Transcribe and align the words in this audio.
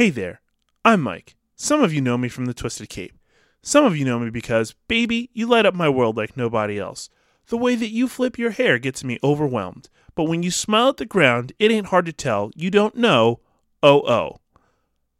Hey 0.00 0.08
there, 0.08 0.40
I'm 0.82 1.02
Mike. 1.02 1.36
Some 1.56 1.82
of 1.82 1.92
you 1.92 2.00
know 2.00 2.16
me 2.16 2.30
from 2.30 2.46
the 2.46 2.54
Twisted 2.54 2.88
Cape. 2.88 3.18
Some 3.60 3.84
of 3.84 3.98
you 3.98 4.06
know 4.06 4.18
me 4.18 4.30
because, 4.30 4.74
baby, 4.88 5.28
you 5.34 5.46
light 5.46 5.66
up 5.66 5.74
my 5.74 5.90
world 5.90 6.16
like 6.16 6.38
nobody 6.38 6.80
else. 6.80 7.10
The 7.48 7.58
way 7.58 7.74
that 7.74 7.90
you 7.90 8.08
flip 8.08 8.38
your 8.38 8.52
hair 8.52 8.78
gets 8.78 9.04
me 9.04 9.18
overwhelmed. 9.22 9.90
But 10.14 10.24
when 10.24 10.42
you 10.42 10.50
smile 10.50 10.88
at 10.88 10.96
the 10.96 11.04
ground, 11.04 11.52
it 11.58 11.70
ain't 11.70 11.88
hard 11.88 12.06
to 12.06 12.14
tell 12.14 12.50
you 12.56 12.70
don't 12.70 12.96
know, 12.96 13.40
oh 13.82 14.00
oh. 14.08 14.38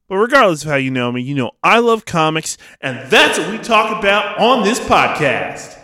But 0.08 0.16
regardless 0.16 0.62
of 0.62 0.70
how 0.70 0.76
you 0.76 0.90
know 0.90 1.12
me, 1.12 1.20
you 1.20 1.34
know 1.34 1.50
I 1.62 1.80
love 1.80 2.06
comics, 2.06 2.56
and 2.80 3.06
that's 3.10 3.38
what 3.38 3.50
we 3.50 3.58
talk 3.58 3.98
about 3.98 4.38
on 4.38 4.64
this 4.64 4.80
podcast. 4.80 5.76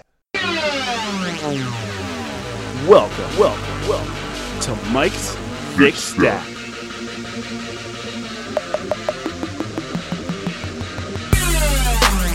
Welcome, 2.88 3.38
welcome, 3.38 3.88
welcome 3.90 4.60
to 4.62 4.90
Mike's 4.90 5.36
Big 5.76 5.92
Stack. 5.92 6.55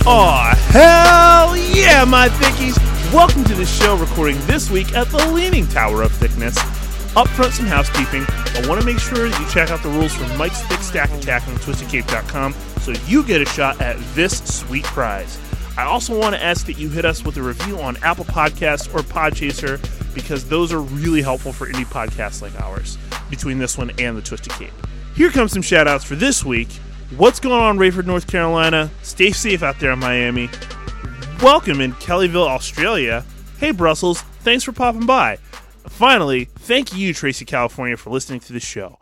Aw, 0.03 0.55
hell 0.71 1.55
yeah, 1.55 2.03
my 2.05 2.27
thickies! 2.27 2.75
Welcome 3.13 3.43
to 3.43 3.53
the 3.53 3.67
show 3.67 3.95
recording 3.95 4.35
this 4.47 4.71
week 4.71 4.95
at 4.95 5.07
the 5.09 5.27
Leaning 5.31 5.67
Tower 5.67 6.01
of 6.01 6.11
Thickness. 6.13 6.57
Up 7.15 7.27
front, 7.27 7.53
some 7.53 7.67
housekeeping. 7.67 8.25
I 8.27 8.67
want 8.67 8.81
to 8.81 8.85
make 8.85 8.97
sure 8.97 9.29
that 9.29 9.39
you 9.39 9.47
check 9.49 9.69
out 9.69 9.83
the 9.83 9.89
rules 9.89 10.15
for 10.15 10.25
Mike's 10.37 10.59
Thick 10.63 10.79
Stack 10.79 11.11
Attack 11.11 11.47
on 11.47 11.53
TwistedCape.com 11.57 12.53
so 12.81 12.93
you 13.05 13.23
get 13.23 13.43
a 13.43 13.45
shot 13.45 13.79
at 13.79 13.99
this 14.15 14.43
sweet 14.43 14.85
prize. 14.85 15.37
I 15.77 15.83
also 15.83 16.17
want 16.17 16.33
to 16.33 16.43
ask 16.43 16.65
that 16.65 16.79
you 16.79 16.89
hit 16.89 17.05
us 17.05 17.23
with 17.23 17.37
a 17.37 17.43
review 17.43 17.79
on 17.79 17.95
Apple 17.97 18.25
Podcasts 18.25 18.91
or 18.95 19.03
Podchaser 19.03 19.79
because 20.15 20.49
those 20.49 20.73
are 20.73 20.81
really 20.81 21.21
helpful 21.21 21.53
for 21.53 21.67
indie 21.67 21.85
podcasts 21.85 22.41
like 22.41 22.59
ours, 22.59 22.97
between 23.29 23.59
this 23.59 23.77
one 23.77 23.91
and 23.99 24.17
the 24.17 24.21
Twisted 24.23 24.53
Cape. 24.53 24.73
Here 25.15 25.29
comes 25.29 25.51
some 25.51 25.61
shout 25.61 25.87
outs 25.87 26.03
for 26.03 26.15
this 26.15 26.43
week. 26.43 26.69
What's 27.17 27.41
going 27.41 27.61
on, 27.61 27.77
Raeford, 27.77 28.05
North 28.05 28.25
Carolina? 28.25 28.89
Stay 29.01 29.31
safe 29.31 29.63
out 29.63 29.77
there 29.81 29.91
in 29.91 29.99
Miami. 29.99 30.49
Welcome 31.41 31.81
in 31.81 31.91
Kellyville, 31.95 32.47
Australia. 32.47 33.25
Hey, 33.57 33.71
Brussels, 33.71 34.21
thanks 34.21 34.63
for 34.63 34.71
popping 34.71 35.05
by. 35.05 35.35
Finally, 35.89 36.45
thank 36.45 36.95
you, 36.95 37.13
Tracy, 37.13 37.43
California, 37.43 37.97
for 37.97 38.11
listening 38.11 38.39
to 38.39 38.53
the 38.53 38.61
show. 38.61 38.97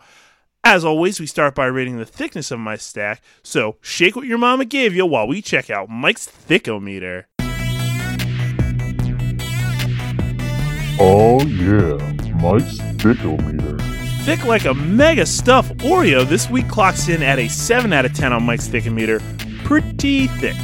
As 0.64 0.84
always, 0.84 1.20
we 1.20 1.28
start 1.28 1.54
by 1.54 1.68
rating 1.68 1.98
the 1.98 2.06
thickness 2.06 2.50
of 2.50 2.58
my 2.58 2.78
stack, 2.78 3.22
so 3.44 3.78
shake 3.80 4.16
what 4.16 4.26
your 4.26 4.40
mama 4.40 4.66
gave 4.66 4.96
you 4.96 5.06
while 5.06 5.28
we 5.28 5.40
check 5.40 5.70
out 5.70 5.88
Mike's 5.88 6.28
Thickometer. 6.28 7.26
Oh 11.00 11.44
yeah, 11.44 11.98
Mike's 12.42 12.80
Thickometer. 12.98 13.98
Thick 14.23 14.45
like 14.45 14.66
a 14.66 14.73
mega 14.73 15.25
stuff 15.25 15.70
Oreo 15.78 16.28
this 16.28 16.50
week 16.50 16.67
clocks 16.67 17.09
in 17.09 17.23
at 17.23 17.39
a 17.39 17.48
7 17.48 17.92
out 17.94 18.06
of 18.06 18.14
10 18.14 18.31
on 18.34 18.44
Mike's 18.44 18.67
Thickometer. 18.67 19.20
Pretty 19.64 20.28
thick. 20.28 20.56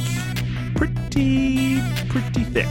Pretty, 0.76 1.80
pretty 2.08 2.44
thick. 2.44 2.68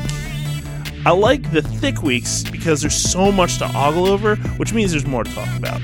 I 1.05 1.11
like 1.11 1.51
the 1.51 1.61
thick 1.61 2.01
weeks 2.01 2.43
because 2.43 2.81
there's 2.81 2.95
so 2.95 3.31
much 3.31 3.57
to 3.57 3.65
ogle 3.75 4.07
over, 4.07 4.35
which 4.57 4.73
means 4.73 4.91
there's 4.91 5.05
more 5.05 5.23
to 5.23 5.33
talk 5.33 5.49
about. 5.57 5.81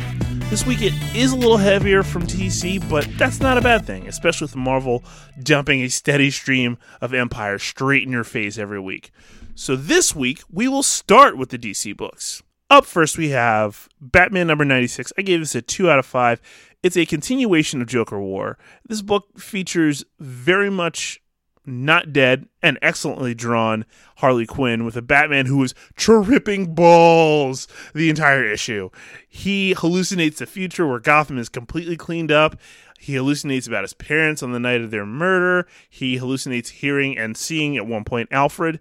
This 0.49 0.65
week 0.65 0.81
it 0.81 0.93
is 1.15 1.31
a 1.31 1.37
little 1.37 1.57
heavier 1.57 2.03
from 2.03 2.23
DC, 2.23 2.89
but 2.89 3.07
that's 3.17 3.39
not 3.39 3.57
a 3.57 3.61
bad 3.61 3.85
thing, 3.85 4.07
especially 4.07 4.45
with 4.45 4.55
Marvel 4.55 5.03
dumping 5.41 5.81
a 5.81 5.89
steady 5.89 6.29
stream 6.29 6.77
of 7.01 7.13
Empire 7.13 7.57
straight 7.57 8.03
in 8.03 8.11
your 8.11 8.23
face 8.23 8.57
every 8.57 8.79
week. 8.79 9.11
So 9.55 9.75
this 9.75 10.15
week 10.15 10.41
we 10.51 10.67
will 10.67 10.83
start 10.83 11.37
with 11.37 11.49
the 11.49 11.57
DC 11.57 11.95
books. 11.95 12.43
Up 12.71 12.85
first, 12.85 13.17
we 13.17 13.31
have 13.31 13.89
Batman 13.99 14.47
number 14.47 14.63
96. 14.63 15.11
I 15.17 15.23
gave 15.23 15.41
this 15.41 15.55
a 15.55 15.61
2 15.61 15.91
out 15.91 15.99
of 15.99 16.05
5. 16.05 16.41
It's 16.81 16.95
a 16.95 17.05
continuation 17.05 17.81
of 17.81 17.89
Joker 17.89 18.17
War. 18.17 18.57
This 18.87 19.01
book 19.01 19.37
features 19.37 20.05
very 20.21 20.69
much 20.69 21.21
not 21.65 22.13
dead 22.13 22.47
and 22.63 22.79
excellently 22.81 23.33
drawn 23.33 23.83
Harley 24.19 24.45
Quinn 24.45 24.85
with 24.85 24.95
a 24.95 25.01
Batman 25.01 25.47
who 25.47 25.61
is 25.61 25.75
tripping 25.97 26.73
balls 26.73 27.67
the 27.93 28.09
entire 28.09 28.45
issue. 28.45 28.89
He 29.27 29.75
hallucinates 29.75 30.37
the 30.37 30.45
future 30.45 30.87
where 30.87 30.99
Gotham 30.99 31.37
is 31.37 31.49
completely 31.49 31.97
cleaned 31.97 32.31
up. 32.31 32.55
He 32.97 33.15
hallucinates 33.15 33.67
about 33.67 33.83
his 33.83 33.93
parents 33.93 34.41
on 34.41 34.53
the 34.53 34.61
night 34.61 34.79
of 34.79 34.91
their 34.91 35.05
murder. 35.05 35.67
He 35.89 36.19
hallucinates 36.19 36.69
hearing 36.69 37.17
and 37.17 37.35
seeing 37.35 37.75
at 37.75 37.85
one 37.85 38.05
point 38.05 38.29
Alfred. 38.31 38.79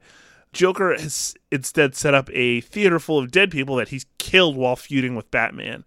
Joker 0.52 0.96
has 0.96 1.34
instead 1.50 1.94
set 1.94 2.14
up 2.14 2.28
a 2.32 2.60
theater 2.60 2.98
full 2.98 3.18
of 3.18 3.30
dead 3.30 3.50
people 3.50 3.76
that 3.76 3.88
he's 3.88 4.06
killed 4.18 4.56
while 4.56 4.76
feuding 4.76 5.14
with 5.14 5.30
Batman. 5.30 5.84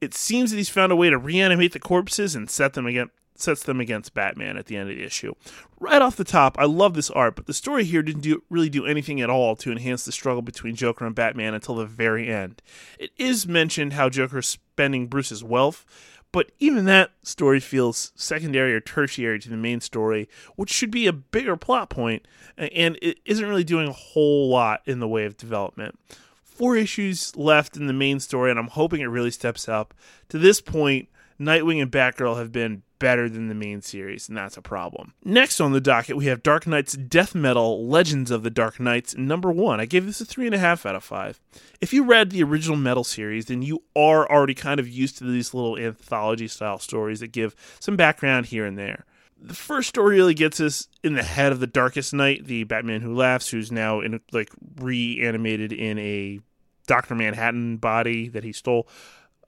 It 0.00 0.14
seems 0.14 0.50
that 0.50 0.56
he's 0.56 0.68
found 0.68 0.92
a 0.92 0.96
way 0.96 1.10
to 1.10 1.18
reanimate 1.18 1.72
the 1.72 1.80
corpses 1.80 2.34
and 2.34 2.48
set 2.48 2.74
them 2.74 2.86
against 2.86 3.12
sets 3.40 3.62
them 3.62 3.80
against 3.80 4.14
Batman 4.14 4.56
at 4.56 4.66
the 4.66 4.76
end 4.76 4.90
of 4.90 4.96
the 4.96 5.04
issue. 5.04 5.32
Right 5.80 6.02
off 6.02 6.16
the 6.16 6.24
top, 6.24 6.58
I 6.58 6.64
love 6.64 6.94
this 6.94 7.10
art, 7.10 7.36
but 7.36 7.46
the 7.46 7.54
story 7.54 7.84
here 7.84 8.02
didn't 8.02 8.22
do, 8.22 8.42
really 8.50 8.68
do 8.68 8.84
anything 8.84 9.20
at 9.20 9.30
all 9.30 9.54
to 9.56 9.70
enhance 9.70 10.04
the 10.04 10.12
struggle 10.12 10.42
between 10.42 10.74
Joker 10.74 11.06
and 11.06 11.14
Batman 11.14 11.54
until 11.54 11.76
the 11.76 11.86
very 11.86 12.28
end. 12.28 12.60
It 12.98 13.12
is 13.16 13.46
mentioned 13.46 13.92
how 13.92 14.08
Joker 14.08 14.38
is 14.38 14.48
spending 14.48 15.06
Bruce's 15.06 15.44
wealth, 15.44 15.86
but 16.32 16.52
even 16.58 16.84
that 16.84 17.10
story 17.22 17.60
feels 17.60 18.12
secondary 18.14 18.74
or 18.74 18.80
tertiary 18.80 19.38
to 19.38 19.48
the 19.48 19.56
main 19.56 19.80
story, 19.80 20.28
which 20.56 20.70
should 20.70 20.90
be 20.90 21.06
a 21.06 21.12
bigger 21.12 21.56
plot 21.56 21.90
point, 21.90 22.26
and 22.56 22.98
it 23.00 23.18
isn't 23.24 23.48
really 23.48 23.64
doing 23.64 23.88
a 23.88 23.92
whole 23.92 24.48
lot 24.48 24.82
in 24.84 25.00
the 25.00 25.08
way 25.08 25.24
of 25.24 25.36
development. 25.36 25.98
Four 26.44 26.76
issues 26.76 27.36
left 27.36 27.76
in 27.76 27.86
the 27.86 27.92
main 27.92 28.20
story, 28.20 28.50
and 28.50 28.58
I'm 28.58 28.68
hoping 28.68 29.00
it 29.00 29.06
really 29.06 29.30
steps 29.30 29.68
up. 29.68 29.94
To 30.28 30.38
this 30.38 30.60
point, 30.60 31.08
Nightwing 31.40 31.80
and 31.80 31.90
Batgirl 31.90 32.38
have 32.38 32.52
been 32.52 32.82
better 32.98 33.28
than 33.28 33.48
the 33.48 33.54
main 33.54 33.80
series, 33.80 34.28
and 34.28 34.36
that's 34.36 34.56
a 34.56 34.62
problem. 34.62 35.14
Next 35.24 35.60
on 35.60 35.72
the 35.72 35.80
docket, 35.80 36.16
we 36.16 36.26
have 36.26 36.42
Dark 36.42 36.66
Nights 36.66 36.94
Death 36.94 37.34
Metal 37.34 37.86
Legends 37.86 38.30
of 38.30 38.42
the 38.42 38.50
Dark 38.50 38.80
Knights, 38.80 39.16
number 39.16 39.52
one. 39.52 39.80
I 39.80 39.86
gave 39.86 40.04
this 40.04 40.20
a 40.20 40.26
3.5 40.26 40.84
out 40.84 40.96
of 40.96 41.04
5. 41.04 41.40
If 41.80 41.92
you 41.92 42.04
read 42.04 42.30
the 42.30 42.42
original 42.42 42.76
Metal 42.76 43.04
series, 43.04 43.46
then 43.46 43.62
you 43.62 43.84
are 43.94 44.28
already 44.28 44.54
kind 44.54 44.80
of 44.80 44.88
used 44.88 45.18
to 45.18 45.24
these 45.24 45.54
little 45.54 45.78
anthology 45.78 46.48
style 46.48 46.78
stories 46.78 47.20
that 47.20 47.32
give 47.32 47.54
some 47.78 47.96
background 47.96 48.46
here 48.46 48.66
and 48.66 48.76
there. 48.76 49.04
The 49.40 49.54
first 49.54 49.88
story 49.88 50.16
really 50.16 50.34
gets 50.34 50.58
us 50.60 50.88
in 51.04 51.14
the 51.14 51.22
head 51.22 51.52
of 51.52 51.60
the 51.60 51.68
Darkest 51.68 52.12
Knight, 52.12 52.46
the 52.46 52.64
Batman 52.64 53.02
who 53.02 53.14
laughs, 53.14 53.50
who's 53.50 53.70
now 53.70 54.00
in 54.00 54.20
like 54.32 54.50
reanimated 54.80 55.72
in 55.72 55.96
a 55.98 56.40
Doctor 56.88 57.14
Manhattan 57.14 57.76
body 57.76 58.28
that 58.30 58.42
he 58.42 58.52
stole 58.52 58.88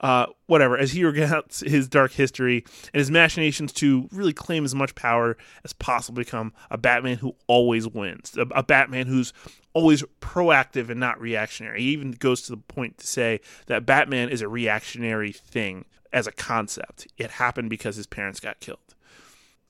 uh, 0.00 0.26
whatever, 0.46 0.76
as 0.76 0.92
he 0.92 1.04
recounts 1.04 1.60
his 1.66 1.88
dark 1.88 2.12
history 2.12 2.64
and 2.92 2.98
his 2.98 3.10
machinations 3.10 3.72
to 3.74 4.08
really 4.10 4.32
claim 4.32 4.64
as 4.64 4.74
much 4.74 4.94
power 4.94 5.36
as 5.64 5.72
possible, 5.72 6.16
become 6.16 6.52
a 6.70 6.78
Batman 6.78 7.18
who 7.18 7.36
always 7.46 7.86
wins, 7.86 8.36
a, 8.36 8.42
a, 8.54 8.62
Batman 8.62 9.06
who's 9.06 9.32
always 9.74 10.02
proactive 10.20 10.88
and 10.88 10.98
not 10.98 11.20
reactionary. 11.20 11.82
He 11.82 11.90
even 11.90 12.12
goes 12.12 12.42
to 12.42 12.52
the 12.52 12.56
point 12.56 12.98
to 12.98 13.06
say 13.06 13.40
that 13.66 13.86
Batman 13.86 14.30
is 14.30 14.42
a 14.42 14.48
reactionary 14.48 15.32
thing 15.32 15.84
as 16.12 16.26
a 16.26 16.32
concept. 16.32 17.06
It 17.18 17.32
happened 17.32 17.70
because 17.70 17.96
his 17.96 18.06
parents 18.06 18.40
got 18.40 18.60
killed. 18.60 18.78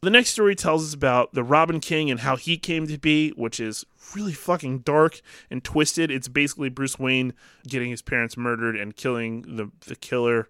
The 0.02 0.08
next 0.08 0.30
story 0.30 0.54
tells 0.54 0.82
us 0.82 0.94
about 0.94 1.34
the 1.34 1.44
Robin 1.44 1.78
King 1.78 2.10
and 2.10 2.20
how 2.20 2.36
he 2.36 2.56
came 2.56 2.86
to 2.86 2.96
be, 2.96 3.32
which 3.32 3.60
is 3.60 3.84
really 4.16 4.32
fucking 4.32 4.78
dark 4.78 5.20
and 5.50 5.62
twisted. 5.62 6.10
It's 6.10 6.26
basically 6.26 6.70
Bruce 6.70 6.98
Wayne 6.98 7.34
getting 7.68 7.90
his 7.90 8.00
parents 8.00 8.34
murdered 8.34 8.76
and 8.76 8.96
killing 8.96 9.42
the 9.42 9.70
the 9.86 9.96
killer, 9.96 10.48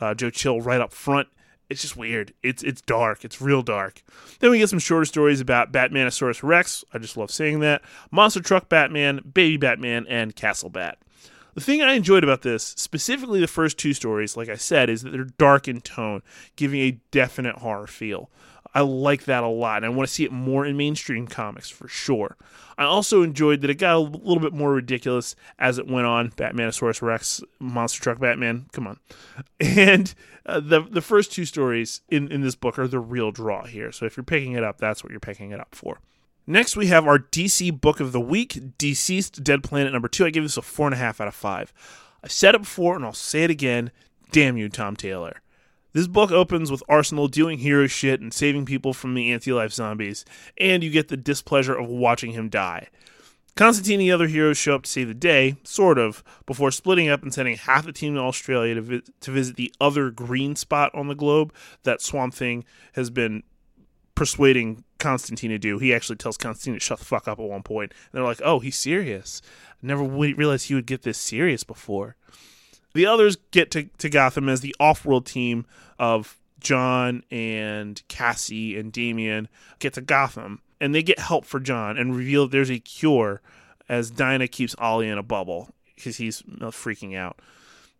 uh, 0.00 0.14
Joe 0.14 0.30
Chill, 0.30 0.60
right 0.60 0.80
up 0.80 0.92
front. 0.92 1.28
It's 1.68 1.82
just 1.82 1.96
weird. 1.96 2.34
It's 2.42 2.64
it's 2.64 2.80
dark. 2.80 3.24
It's 3.24 3.40
real 3.40 3.62
dark. 3.62 4.02
Then 4.40 4.50
we 4.50 4.58
get 4.58 4.70
some 4.70 4.80
shorter 4.80 5.04
stories 5.04 5.40
about 5.40 5.70
Batmanosaurus 5.70 6.42
Rex. 6.42 6.84
I 6.92 6.98
just 6.98 7.16
love 7.16 7.30
saying 7.30 7.60
that. 7.60 7.82
Monster 8.10 8.40
Truck 8.40 8.68
Batman, 8.68 9.20
Baby 9.32 9.56
Batman, 9.56 10.04
and 10.08 10.34
Castle 10.34 10.68
Bat. 10.68 10.98
The 11.54 11.60
thing 11.60 11.80
I 11.80 11.92
enjoyed 11.92 12.24
about 12.24 12.42
this, 12.42 12.74
specifically 12.76 13.40
the 13.40 13.46
first 13.46 13.78
two 13.78 13.92
stories, 13.92 14.36
like 14.36 14.48
I 14.48 14.56
said, 14.56 14.90
is 14.90 15.02
that 15.02 15.10
they're 15.10 15.24
dark 15.24 15.68
in 15.68 15.80
tone, 15.80 16.22
giving 16.56 16.80
a 16.80 16.98
definite 17.12 17.56
horror 17.56 17.86
feel. 17.86 18.30
I 18.74 18.82
like 18.82 19.24
that 19.24 19.42
a 19.42 19.48
lot, 19.48 19.78
and 19.78 19.86
I 19.86 19.88
want 19.88 20.08
to 20.08 20.14
see 20.14 20.24
it 20.24 20.32
more 20.32 20.64
in 20.64 20.76
mainstream 20.76 21.26
comics 21.26 21.68
for 21.70 21.88
sure. 21.88 22.36
I 22.78 22.84
also 22.84 23.22
enjoyed 23.22 23.60
that 23.60 23.70
it 23.70 23.74
got 23.74 23.96
a 23.96 23.98
little 23.98 24.40
bit 24.40 24.52
more 24.52 24.72
ridiculous 24.72 25.34
as 25.58 25.78
it 25.78 25.86
went 25.86 26.06
on. 26.06 26.28
Batman, 26.36 26.70
Batmanosaurus 26.70 27.02
Rex, 27.02 27.42
Monster 27.58 28.00
Truck 28.02 28.20
Batman, 28.20 28.66
come 28.72 28.86
on. 28.86 28.98
And 29.60 30.14
uh, 30.46 30.60
the 30.60 30.80
the 30.80 31.02
first 31.02 31.32
two 31.32 31.44
stories 31.44 32.00
in, 32.08 32.32
in 32.32 32.40
this 32.40 32.54
book 32.54 32.78
are 32.78 32.88
the 32.88 32.98
real 32.98 33.30
draw 33.30 33.66
here. 33.66 33.92
So 33.92 34.06
if 34.06 34.16
you're 34.16 34.24
picking 34.24 34.52
it 34.52 34.64
up, 34.64 34.78
that's 34.78 35.04
what 35.04 35.10
you're 35.10 35.20
picking 35.20 35.50
it 35.50 35.60
up 35.60 35.74
for. 35.74 36.00
Next, 36.46 36.76
we 36.76 36.86
have 36.86 37.06
our 37.06 37.18
DC 37.18 37.80
book 37.80 38.00
of 38.00 38.12
the 38.12 38.20
week, 38.20 38.58
DCeased 38.78 39.42
Dead 39.42 39.62
Planet 39.62 39.92
number 39.92 40.08
two. 40.08 40.24
I 40.24 40.30
give 40.30 40.42
this 40.42 40.56
a 40.56 40.62
four 40.62 40.86
and 40.86 40.94
a 40.94 40.98
half 40.98 41.20
out 41.20 41.28
of 41.28 41.34
five. 41.34 41.72
I 42.24 42.28
said 42.28 42.54
it 42.54 42.62
before, 42.62 42.96
and 42.96 43.04
I'll 43.04 43.12
say 43.12 43.44
it 43.44 43.50
again. 43.50 43.90
Damn 44.32 44.56
you, 44.56 44.68
Tom 44.68 44.96
Taylor. 44.96 45.42
This 45.92 46.06
book 46.06 46.30
opens 46.30 46.70
with 46.70 46.82
Arsenal 46.88 47.28
doing 47.28 47.58
hero 47.58 47.86
shit 47.86 48.20
and 48.20 48.32
saving 48.32 48.64
people 48.64 48.92
from 48.94 49.14
the 49.14 49.32
anti 49.32 49.52
life 49.52 49.72
zombies, 49.72 50.24
and 50.58 50.82
you 50.84 50.90
get 50.90 51.08
the 51.08 51.16
displeasure 51.16 51.74
of 51.74 51.88
watching 51.88 52.32
him 52.32 52.48
die. 52.48 52.88
Constantine 53.56 53.94
and 53.94 54.08
the 54.08 54.12
other 54.12 54.28
heroes 54.28 54.56
show 54.56 54.76
up 54.76 54.84
to 54.84 54.90
save 54.90 55.08
the 55.08 55.14
day, 55.14 55.56
sort 55.64 55.98
of, 55.98 56.22
before 56.46 56.70
splitting 56.70 57.08
up 57.08 57.22
and 57.22 57.34
sending 57.34 57.56
half 57.56 57.84
the 57.84 57.92
team 57.92 58.14
to 58.14 58.20
Australia 58.20 58.76
to, 58.76 58.80
vi- 58.80 59.02
to 59.20 59.30
visit 59.30 59.56
the 59.56 59.72
other 59.80 60.10
green 60.10 60.54
spot 60.54 60.94
on 60.94 61.08
the 61.08 61.14
globe 61.14 61.52
that 61.82 62.00
Swamp 62.00 62.32
Thing 62.32 62.64
has 62.94 63.10
been 63.10 63.42
persuading 64.14 64.84
Constantine 64.98 65.50
to 65.50 65.58
do. 65.58 65.78
He 65.78 65.92
actually 65.92 66.16
tells 66.16 66.36
Constantine 66.36 66.74
to 66.74 66.80
shut 66.80 67.00
the 67.00 67.04
fuck 67.04 67.26
up 67.26 67.40
at 67.40 67.44
one 67.44 67.62
point. 67.62 67.92
And 67.92 68.18
they're 68.18 68.24
like, 68.24 68.40
oh, 68.44 68.60
he's 68.60 68.78
serious. 68.78 69.42
I 69.82 69.86
never 69.86 70.04
w- 70.04 70.36
realized 70.36 70.68
he 70.68 70.74
would 70.74 70.86
get 70.86 71.02
this 71.02 71.18
serious 71.18 71.64
before. 71.64 72.16
The 72.92 73.06
others 73.06 73.36
get 73.50 73.70
to, 73.72 73.84
to 73.98 74.08
Gotham 74.08 74.48
as 74.48 74.60
the 74.60 74.74
off 74.80 75.04
world 75.04 75.26
team 75.26 75.66
of 75.98 76.36
John 76.58 77.22
and 77.30 78.02
Cassie 78.08 78.78
and 78.78 78.92
Damian 78.92 79.48
get 79.78 79.94
to 79.94 80.00
Gotham. 80.00 80.60
And 80.80 80.94
they 80.94 81.02
get 81.02 81.18
help 81.18 81.44
for 81.44 81.60
John 81.60 81.98
and 81.98 82.16
reveal 82.16 82.48
there's 82.48 82.70
a 82.70 82.78
cure 82.78 83.42
as 83.88 84.10
Dinah 84.10 84.48
keeps 84.48 84.74
Ollie 84.78 85.08
in 85.08 85.18
a 85.18 85.22
bubble 85.22 85.74
because 85.94 86.16
he's 86.16 86.42
freaking 86.42 87.16
out. 87.16 87.40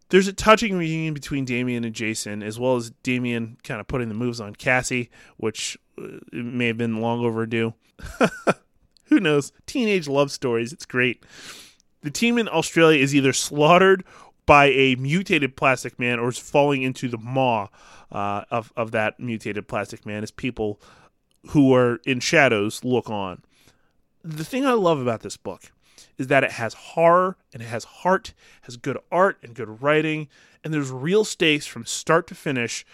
There's 0.09 0.27
a 0.27 0.33
touching 0.33 0.77
reunion 0.77 1.15
between 1.15 1.45
Damian 1.45 1.85
and 1.85 1.95
Jason, 1.95 2.43
as 2.43 2.59
well 2.59 2.77
as 2.77 2.91
Damian 3.03 3.59
kind 3.63 3.81
of 3.81 3.87
putting 3.87 4.09
the 4.09 4.15
moves 4.15 4.41
on 4.41 4.55
Cassie, 4.55 5.09
which 5.37 5.79
uh, 5.99 6.09
may 6.33 6.67
have 6.67 6.77
been 6.77 7.01
long 7.01 7.25
overdue. 7.25 7.75
Who 9.05 9.21
knows? 9.21 9.53
Teenage 9.67 10.09
love 10.09 10.33
stories. 10.33 10.73
It's 10.73 10.87
great. 10.87 11.25
The 12.03 12.11
team 12.11 12.39
in 12.39 12.49
Australia 12.49 13.01
is 13.01 13.15
either 13.15 13.33
slaughtered 13.33 14.05
by 14.47 14.67
a 14.67 14.97
mutated 14.97 15.57
plastic 15.57 15.99
man 15.99 16.19
or 16.19 16.29
is 16.29 16.39
falling 16.39 16.83
into 16.83 17.09
the 17.09 17.19
maw 17.19 17.69
uh, 18.11 18.45
of, 18.51 18.73
of 18.77 18.91
that 18.93 19.21
mutated 19.21 19.69
plastic 19.69 20.05
man 20.05 20.23
as 20.23 20.31
people 20.31 20.81
who 21.49 21.75
are 21.75 22.01
in 22.05 22.21
shadows 22.21 22.85
look 22.85 23.09
on. 23.09 23.43
The 24.23 24.45
thing 24.45 24.67
I 24.67 24.73
love 24.73 25.01
about 25.01 25.21
this 25.21 25.37
book 25.37 25.73
is 26.19 26.27
that 26.27 26.45
it 26.45 26.53
has 26.53 26.75
horror 26.75 27.37
and 27.53 27.63
it 27.63 27.67
has 27.67 27.85
heart, 27.85 28.35
has 28.63 28.77
good 28.77 28.99
art 29.11 29.39
and 29.43 29.55
good 29.55 29.83
writing, 29.83 30.29
and 30.63 30.75
there's 30.75 30.91
real 30.91 31.25
stakes 31.25 31.67
from 31.67 31.87
start 31.87 32.27
to 32.27 32.35
finish 32.35 32.85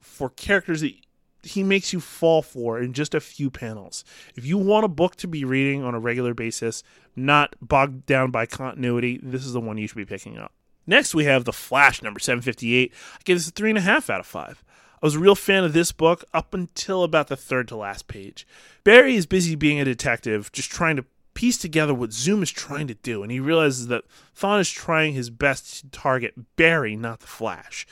for 0.00 0.30
characters 0.30 0.80
that 0.82 0.94
he 1.42 1.62
makes 1.62 1.92
you 1.92 2.00
fall 2.00 2.42
for 2.42 2.80
in 2.80 2.92
just 2.92 3.14
a 3.14 3.20
few 3.20 3.50
panels. 3.50 4.04
If 4.34 4.44
you 4.44 4.58
want 4.58 4.84
a 4.84 4.88
book 4.88 5.16
to 5.16 5.28
be 5.28 5.44
reading 5.44 5.82
on 5.82 5.94
a 5.94 6.00
regular 6.00 6.34
basis, 6.34 6.82
not 7.16 7.56
bogged 7.60 8.06
down 8.06 8.30
by 8.30 8.46
continuity, 8.46 9.18
this 9.22 9.44
is 9.44 9.52
the 9.52 9.60
one 9.60 9.78
you 9.78 9.86
should 9.86 9.96
be 9.96 10.04
picking 10.04 10.38
up. 10.38 10.52
Next, 10.88 11.14
we 11.14 11.26
have 11.26 11.44
The 11.44 11.52
Flash, 11.52 12.00
number 12.00 12.18
758. 12.18 12.92
I 12.92 13.18
gave 13.24 13.36
this 13.36 13.46
a 13.46 13.52
3.5 13.52 14.08
out 14.08 14.20
of 14.20 14.26
5. 14.26 14.64
I 15.02 15.06
was 15.06 15.16
a 15.16 15.18
real 15.18 15.34
fan 15.34 15.62
of 15.62 15.74
this 15.74 15.92
book 15.92 16.24
up 16.32 16.54
until 16.54 17.04
about 17.04 17.28
the 17.28 17.36
third 17.36 17.68
to 17.68 17.76
last 17.76 18.08
page. 18.08 18.46
Barry 18.84 19.14
is 19.14 19.26
busy 19.26 19.54
being 19.54 19.78
a 19.78 19.84
detective, 19.84 20.50
just 20.50 20.70
trying 20.70 20.96
to 20.96 21.04
piece 21.34 21.58
together 21.58 21.92
what 21.92 22.14
Zoom 22.14 22.42
is 22.42 22.50
trying 22.50 22.86
to 22.86 22.94
do, 22.94 23.22
and 23.22 23.30
he 23.30 23.38
realizes 23.38 23.88
that 23.88 24.04
Thawne 24.34 24.60
is 24.60 24.70
trying 24.70 25.12
his 25.12 25.28
best 25.28 25.80
to 25.80 25.90
target 25.90 26.56
Barry, 26.56 26.96
not 26.96 27.20
the 27.20 27.26
Flash. 27.26 27.86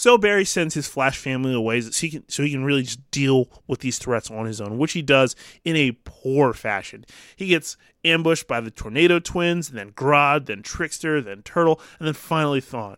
So 0.00 0.16
Barry 0.16 0.46
sends 0.46 0.72
his 0.72 0.88
Flash 0.88 1.18
family 1.18 1.52
away 1.52 1.82
so 1.82 1.90
he 2.00 2.08
can, 2.08 2.26
so 2.26 2.42
he 2.42 2.52
can 2.52 2.64
really 2.64 2.84
just 2.84 3.10
deal 3.10 3.50
with 3.66 3.80
these 3.80 3.98
threats 3.98 4.30
on 4.30 4.46
his 4.46 4.58
own, 4.58 4.78
which 4.78 4.92
he 4.92 5.02
does 5.02 5.36
in 5.62 5.76
a 5.76 5.92
poor 6.06 6.54
fashion. 6.54 7.04
He 7.36 7.48
gets 7.48 7.76
ambushed 8.02 8.48
by 8.48 8.62
the 8.62 8.70
Tornado 8.70 9.18
Twins, 9.18 9.68
and 9.68 9.76
then 9.76 9.92
Grodd, 9.92 10.46
then 10.46 10.62
Trickster, 10.62 11.20
then 11.20 11.42
Turtle, 11.42 11.82
and 11.98 12.06
then 12.06 12.14
finally 12.14 12.62
Thawne. 12.62 12.96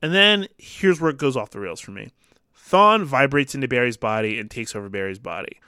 And 0.00 0.14
then 0.14 0.46
here's 0.56 1.00
where 1.00 1.10
it 1.10 1.18
goes 1.18 1.36
off 1.36 1.50
the 1.50 1.58
rails 1.58 1.80
for 1.80 1.90
me. 1.90 2.12
Thawne 2.56 3.02
vibrates 3.02 3.56
into 3.56 3.66
Barry's 3.66 3.96
body 3.96 4.38
and 4.38 4.48
takes 4.48 4.76
over 4.76 4.88
Barry's 4.88 5.18
body. 5.18 5.58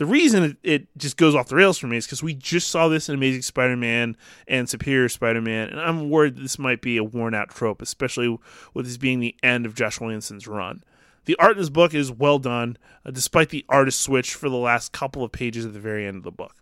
The 0.00 0.06
reason 0.06 0.56
it, 0.62 0.86
just 0.96 1.18
goes 1.18 1.34
off 1.34 1.48
the 1.48 1.56
rails 1.56 1.76
for 1.76 1.86
me 1.86 1.98
is 1.98 2.06
because 2.06 2.22
we 2.22 2.32
just 2.32 2.70
saw 2.70 2.88
this 2.88 3.10
in 3.10 3.14
Amazing 3.14 3.42
Spider 3.42 3.76
Man 3.76 4.16
and 4.48 4.66
Superior 4.66 5.10
Spider 5.10 5.42
Man, 5.42 5.68
and 5.68 5.78
I'm 5.78 6.08
worried 6.08 6.38
this 6.38 6.58
might 6.58 6.80
be 6.80 6.96
a 6.96 7.04
worn 7.04 7.34
out 7.34 7.50
trope, 7.50 7.82
especially 7.82 8.34
with 8.72 8.86
this 8.86 8.96
being 8.96 9.20
the 9.20 9.36
end 9.42 9.66
of 9.66 9.74
Josh 9.74 10.00
Williamson's 10.00 10.46
run. 10.46 10.82
The 11.26 11.36
art 11.36 11.52
in 11.52 11.58
this 11.58 11.68
book 11.68 11.92
is 11.92 12.10
well 12.10 12.38
done, 12.38 12.78
uh, 13.04 13.10
despite 13.10 13.50
the 13.50 13.66
artist 13.68 14.00
switch 14.00 14.32
for 14.32 14.48
the 14.48 14.56
last 14.56 14.92
couple 14.92 15.22
of 15.22 15.32
pages 15.32 15.66
at 15.66 15.74
the 15.74 15.78
very 15.78 16.06
end 16.06 16.16
of 16.16 16.22
the 16.22 16.30
book. 16.30 16.54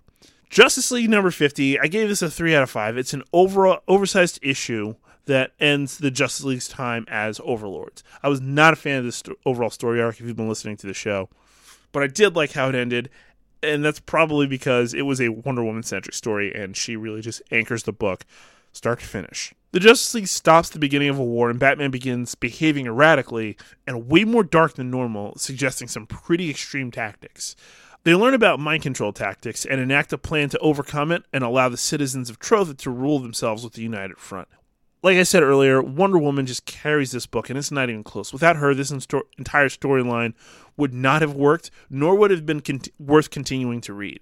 Justice 0.51 0.91
League 0.91 1.09
number 1.09 1.31
50, 1.31 1.79
I 1.79 1.87
gave 1.87 2.09
this 2.09 2.23
a 2.23 2.29
3 2.29 2.57
out 2.57 2.65
of 2.65 2.71
5. 2.71 2.99
It's 2.99 3.15
an 3.15 3.23
overall 3.33 3.83
oversized 3.87 4.41
issue 4.43 4.97
that 5.27 5.53
ends 5.61 5.99
the 5.99 6.11
Justice 6.11 6.45
League's 6.45 6.67
time 6.67 7.05
as 7.07 7.41
overlords. 7.45 8.03
I 8.21 8.31
was 8.31 8.41
not 8.41 8.73
a 8.73 8.77
fan 8.77 8.99
of 8.99 9.05
this 9.05 9.19
st- 9.19 9.39
overall 9.47 9.71
story 9.71 10.03
arc 10.03 10.19
if 10.19 10.27
you've 10.27 10.35
been 10.35 10.49
listening 10.49 10.77
to 10.79 10.89
the 10.89 10.93
show, 10.93 11.29
but 11.93 12.03
I 12.03 12.07
did 12.07 12.37
like 12.37 12.53
how 12.53 12.69
it 12.69 12.75
ended, 12.75 13.11
and 13.63 13.85
that's 13.85 14.01
probably 14.01 14.47
because 14.47 14.95
it 14.95 15.03
was 15.03 15.21
a 15.21 15.31
Wonder 15.31 15.65
Woman 15.65 15.83
centric 15.83 16.15
story, 16.15 16.55
and 16.55 16.77
she 16.77 16.97
really 16.97 17.21
just 17.21 17.43
anchors 17.51 17.85
the 17.85 17.93
book 17.93 18.25
start 18.73 19.01
to 19.01 19.07
finish. 19.07 19.55
The 19.73 19.81
Justice 19.81 20.15
League 20.15 20.29
stops 20.29 20.71
the 20.71 20.79
beginning 20.79 21.09
of 21.09 21.19
a 21.19 21.25
war, 21.25 21.51
and 21.51 21.59
Batman 21.59 21.91
begins 21.91 22.35
behaving 22.35 22.87
erratically 22.87 23.57
and 23.87 24.09
way 24.09 24.25
more 24.25 24.45
dark 24.45 24.75
than 24.75 24.91
normal, 24.91 25.37
suggesting 25.37 25.89
some 25.89 26.07
pretty 26.07 26.49
extreme 26.49 26.91
tactics. 26.91 27.55
They 28.05 28.15
learn 28.15 28.33
about 28.33 28.61
mind 28.61 28.83
control 28.83 29.13
tactics 29.13 29.67
and 29.67 29.81
enact 29.81 30.13
a 30.13 30.19
plan 30.19 30.49
to 30.51 30.59
overcome 30.61 31.13
it 31.13 31.25
and 31.33 31.45
allow 31.45 31.69
the 31.69 31.77
citizens 31.77 32.31
of 32.31 32.39
Trotha 32.39 32.75
to 32.79 32.91
rule 32.91 33.19
themselves 33.19 33.65
with 33.65 33.75
the 33.75 33.83
united 33.83 34.19
front. 34.19 34.49
Like 35.03 35.17
I 35.17 35.23
said 35.23 35.45
earlier, 35.45 35.81
Wonder 35.81 36.19
Woman 36.19 36.47
just 36.47 36.67
carries 36.67 37.13
this 37.13 37.27
book, 37.27 37.49
and 37.49 37.59
it's 37.59 37.71
not 37.71 37.89
even 37.89 38.03
close. 38.03 38.33
Without 38.33 38.57
her, 38.57 38.75
this 38.75 38.91
entire 38.91 39.69
storyline 39.69 40.35
would 40.77 40.93
not 40.93 41.23
have 41.23 41.35
worked, 41.35 41.71
nor 41.89 42.17
would 42.17 42.33
have 42.33 42.45
been 42.45 42.63
worth 42.99 43.31
continuing 43.31 43.81
to 43.83 43.93
read. 43.93 44.21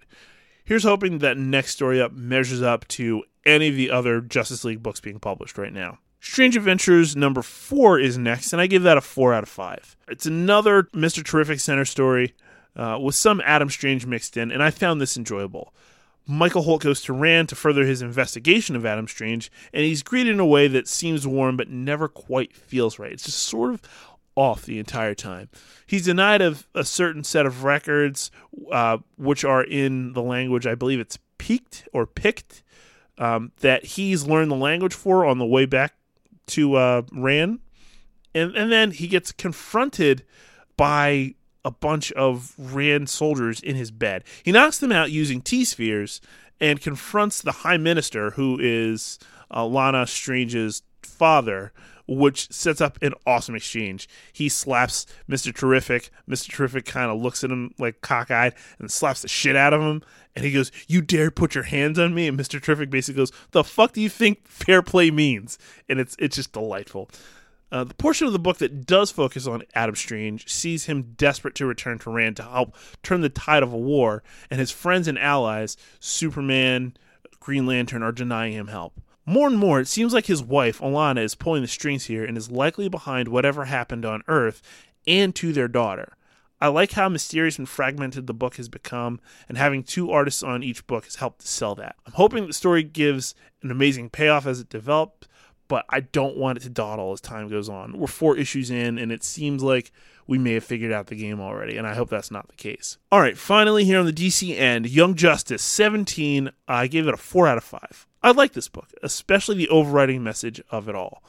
Here's 0.65 0.85
hoping 0.85 1.19
that 1.19 1.39
next 1.39 1.73
story 1.73 2.01
up 2.01 2.13
measures 2.13 2.61
up 2.61 2.87
to 2.89 3.25
any 3.47 3.69
of 3.69 3.77
the 3.77 3.91
other 3.91 4.21
Justice 4.21 4.65
League 4.65 4.83
books 4.83 5.01
being 5.01 5.21
published 5.21 5.57
right 5.57 5.73
now. 5.73 5.99
Strange 6.21 6.57
Adventures 6.57 7.15
number 7.15 7.41
four 7.41 7.99
is 7.99 8.19
next, 8.19 8.53
and 8.53 8.61
I 8.61 8.67
give 8.67 8.83
that 8.83 8.99
a 8.99 9.01
four 9.01 9.33
out 9.33 9.45
of 9.45 9.49
five. 9.49 9.97
It's 10.09 10.27
another 10.27 10.85
Mr. 10.93 11.25
Terrific 11.25 11.61
Center 11.61 11.85
story 11.85 12.35
uh, 12.75 12.99
with 13.01 13.15
some 13.15 13.41
Adam 13.45 13.71
Strange 13.71 14.07
mixed 14.07 14.37
in, 14.37 14.51
and 14.51 14.63
I 14.63 14.71
found 14.71 15.01
this 15.01 15.17
enjoyable. 15.17 15.73
Michael 16.27 16.63
Holt 16.63 16.83
goes 16.83 17.01
to 17.03 17.13
Rann 17.13 17.47
to 17.47 17.55
further 17.55 17.85
his 17.85 18.03
investigation 18.03 18.75
of 18.75 18.85
Adam 18.85 19.07
Strange, 19.07 19.51
and 19.73 19.85
he's 19.85 20.03
greeted 20.03 20.35
in 20.35 20.41
a 20.41 20.47
way 20.47 20.67
that 20.69 20.89
seems 20.89 21.27
warm 21.27 21.57
but 21.57 21.69
never 21.69 22.09
quite 22.09 22.55
feels 22.55 22.99
right. 22.99 23.13
It's 23.13 23.25
just 23.25 23.39
sort 23.39 23.75
of 23.75 23.83
off 24.35 24.67
the 24.67 24.79
entire 24.79 25.15
time. 25.15 25.49
He's 25.87 26.05
denied 26.05 26.43
of 26.43 26.67
a 26.75 26.85
certain 26.85 27.25
set 27.25 27.47
of 27.47 27.65
records, 27.65 28.31
uh, 28.71 28.99
which 29.17 29.45
are 29.45 29.65
in 29.65 30.13
the 30.13 30.23
language, 30.23 30.67
I 30.67 30.75
believe 30.75 31.01
it's 31.01 31.19
peaked 31.39 31.89
or 31.93 32.07
picked, 32.07 32.63
um, 33.19 33.53
that 33.61 33.85
he's 33.85 34.27
learned 34.27 34.51
the 34.51 34.57
language 34.57 34.95
for 34.95 35.25
on 35.25 35.39
the 35.39 35.47
way 35.47 35.65
back 35.65 35.95
to 36.49 36.75
uh, 36.75 37.03
Rann. 37.13 37.61
And, 38.35 38.55
and 38.55 38.71
then 38.71 38.91
he 38.91 39.09
gets 39.09 39.33
confronted 39.33 40.25
by 40.77 41.35
a 41.67 41.71
bunch 41.73 42.13
of 42.13 42.55
Rann 42.57 43.09
soldiers 43.09 43.61
in 43.61 43.75
his 43.75 43.91
bed. 43.91 44.23
He 44.45 44.53
knocks 44.53 44.79
them 44.79 44.93
out 44.93 45.11
using 45.11 45.43
T 45.43 45.65
spheres 45.65 46.21
and 46.61 46.81
confronts 46.81 47.43
the 47.43 47.51
High 47.51 47.77
Minister, 47.77 48.31
who 48.31 48.57
is 48.61 49.19
uh, 49.53 49.67
Lana 49.67 50.07
Strange's 50.07 50.85
father, 51.03 51.73
which 52.07 52.51
sets 52.53 52.81
up 52.81 53.03
an 53.03 53.15
awesome 53.27 53.57
exchange. 53.57 54.09
He 54.33 54.49
slaps 54.49 55.07
Mr. 55.29 55.53
Terrific. 55.53 56.11
Mr. 56.29 56.49
Terrific 56.53 56.87
kind 56.87 57.11
of 57.11 57.21
looks 57.21 57.43
at 57.43 57.51
him 57.51 57.75
like 57.81 58.01
cockeyed 58.01 58.55
and 58.79 58.89
slaps 58.89 59.23
the 59.23 59.29
shit 59.29 59.57
out 59.57 59.75
of 59.75 59.83
him. 59.83 60.03
And 60.37 60.45
he 60.45 60.53
goes, 60.53 60.71
You 60.87 61.03
dare 61.03 61.33
put 61.33 61.57
your 61.57 61.65
hands 61.65 61.99
on 61.99 62.15
me? 62.15 62.29
And 62.29 62.39
Mr. 62.39 62.63
Terrific 62.63 62.91
basically 62.91 63.23
goes, 63.23 63.33
The 63.51 63.65
fuck 63.65 63.93
do 63.93 64.01
you 64.01 64.09
think 64.09 64.47
fair 64.47 64.83
play 64.83 65.11
means? 65.11 65.59
And 65.89 65.99
it's 65.99 66.15
it's 66.21 66.37
just 66.37 66.53
delightful. 66.53 67.11
Uh, 67.73 67.85
the 67.85 67.95
portion 67.95 68.27
of 68.27 68.33
the 68.33 68.39
book 68.39 68.59
that 68.59 68.87
does 68.87 69.11
focus 69.11 69.47
on 69.47 69.63
Adam 69.75 69.97
Strange 69.97 70.49
sees 70.49 70.87
him 70.87 71.15
desperate 71.17 71.55
to 71.57 71.67
return 71.67 71.99
to 71.99 72.11
Rann 72.11 72.35
to 72.37 72.43
help 72.45 72.77
turn 73.03 73.23
the 73.23 73.29
tide 73.29 73.63
of 73.63 73.73
a 73.73 73.79
war, 73.79 74.23
and 74.51 74.61
his 74.61 74.71
friends 74.71 75.09
and 75.09 75.19
allies, 75.19 75.77
Superman, 75.99 76.97
Green 77.41 77.67
Lantern, 77.67 78.03
are 78.03 78.13
denying 78.13 78.53
him 78.53 78.69
help. 78.69 79.01
More 79.25 79.49
and 79.49 79.59
more, 79.59 79.81
it 79.81 79.89
seems 79.89 80.15
like 80.15 80.27
his 80.27 80.43
wife, 80.43 80.79
Alanna, 80.79 81.23
is 81.23 81.35
pulling 81.35 81.63
the 81.63 81.69
strings 81.69 82.05
here 82.05 82.25
and 82.25 82.37
is 82.39 82.51
likely 82.51 82.89
behind 82.89 83.27
whatever 83.27 83.65
happened 83.65 84.05
on 84.05 84.23
Earth 84.29 84.63
and 85.05 85.35
to 85.35 85.53
their 85.53 85.67
daughter. 85.67 86.17
I 86.61 86.69
like 86.69 86.93
how 86.93 87.09
mysterious 87.09 87.59
and 87.59 87.69
fragmented 87.69 88.29
the 88.29 88.33
book 88.33 88.55
has 88.57 88.69
become, 88.69 89.21
and 89.49 89.59
having 89.59 89.83
two 89.83 90.13
artists 90.13 90.43
on 90.43 90.63
each 90.63 90.87
book 90.87 91.05
has 91.05 91.17
helped 91.17 91.41
to 91.41 91.49
sell 91.49 91.75
that. 91.75 91.97
I'm 92.07 92.13
hoping 92.13 92.47
the 92.47 92.53
story 92.53 92.85
gives 92.85 93.35
an 93.63 93.73
amazing 93.73 94.11
payoff 94.11 94.47
as 94.47 94.61
it 94.61 94.69
develops, 94.69 95.26
but 95.69 95.85
I 95.89 96.01
don't 96.01 96.37
want 96.37 96.59
it 96.59 96.63
to 96.63 96.69
dawdle 96.69 97.13
as 97.13 97.21
time 97.21 97.49
goes 97.49 97.69
on. 97.69 97.99
We're 97.99 98.07
four 98.07 98.37
issues 98.37 98.71
in, 98.71 98.99
and 98.99 99.11
it 99.11 99.25
seems 99.25 99.63
like 99.63 99.93
we 100.27 100.39
may 100.39 100.55
have 100.55 100.65
figured 100.65 100.93
out 100.93 101.07
the 101.07 101.15
game 101.15 101.41
already, 101.41 101.77
and 101.77 101.87
I 101.87 101.95
hope 101.95 102.11
that's 102.11 102.31
not 102.31 102.49
the 102.49 102.55
case. 102.55 102.99
All 103.13 103.21
right, 103.21 103.37
finally, 103.37 103.85
here 103.85 103.99
on 103.99 104.07
the 104.07 104.13
DC 104.13 104.57
end, 104.59 104.89
Young 104.89 105.15
Justice 105.15 105.63
17, 105.63 106.51
I 106.67 106.87
gave 106.87 107.07
it 107.07 107.15
a 107.15 107.19
4 107.19 107.47
out 107.47 107.59
of 107.59 107.65
5. 107.65 108.07
I 108.23 108.33
like 108.33 108.53
this 108.53 108.69
book, 108.69 108.93
especially 109.03 109.57
the 109.57 109.69
overriding 109.69 110.23
message 110.23 110.61
of 110.71 110.89
it 110.89 110.95
all. 110.95 111.23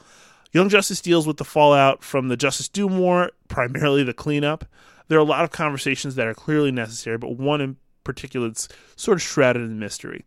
Young 0.52 0.68
Justice 0.68 1.00
deals 1.00 1.26
with 1.26 1.36
the 1.36 1.44
fallout 1.44 2.02
from 2.02 2.28
the 2.28 2.36
Justice 2.36 2.68
Doom 2.68 2.98
War, 2.98 3.30
primarily 3.48 4.02
the 4.02 4.14
cleanup. 4.14 4.64
There 5.08 5.18
are 5.18 5.22
a 5.22 5.24
lot 5.24 5.44
of 5.44 5.50
conversations 5.50 6.14
that 6.14 6.26
are 6.26 6.34
clearly 6.34 6.72
necessary, 6.72 7.18
but 7.18 7.36
one 7.36 7.60
in 7.60 7.76
particular 8.02 8.48
that's 8.48 8.68
sort 8.96 9.18
of 9.18 9.22
shrouded 9.22 9.62
in 9.62 9.78
mystery. 9.78 10.24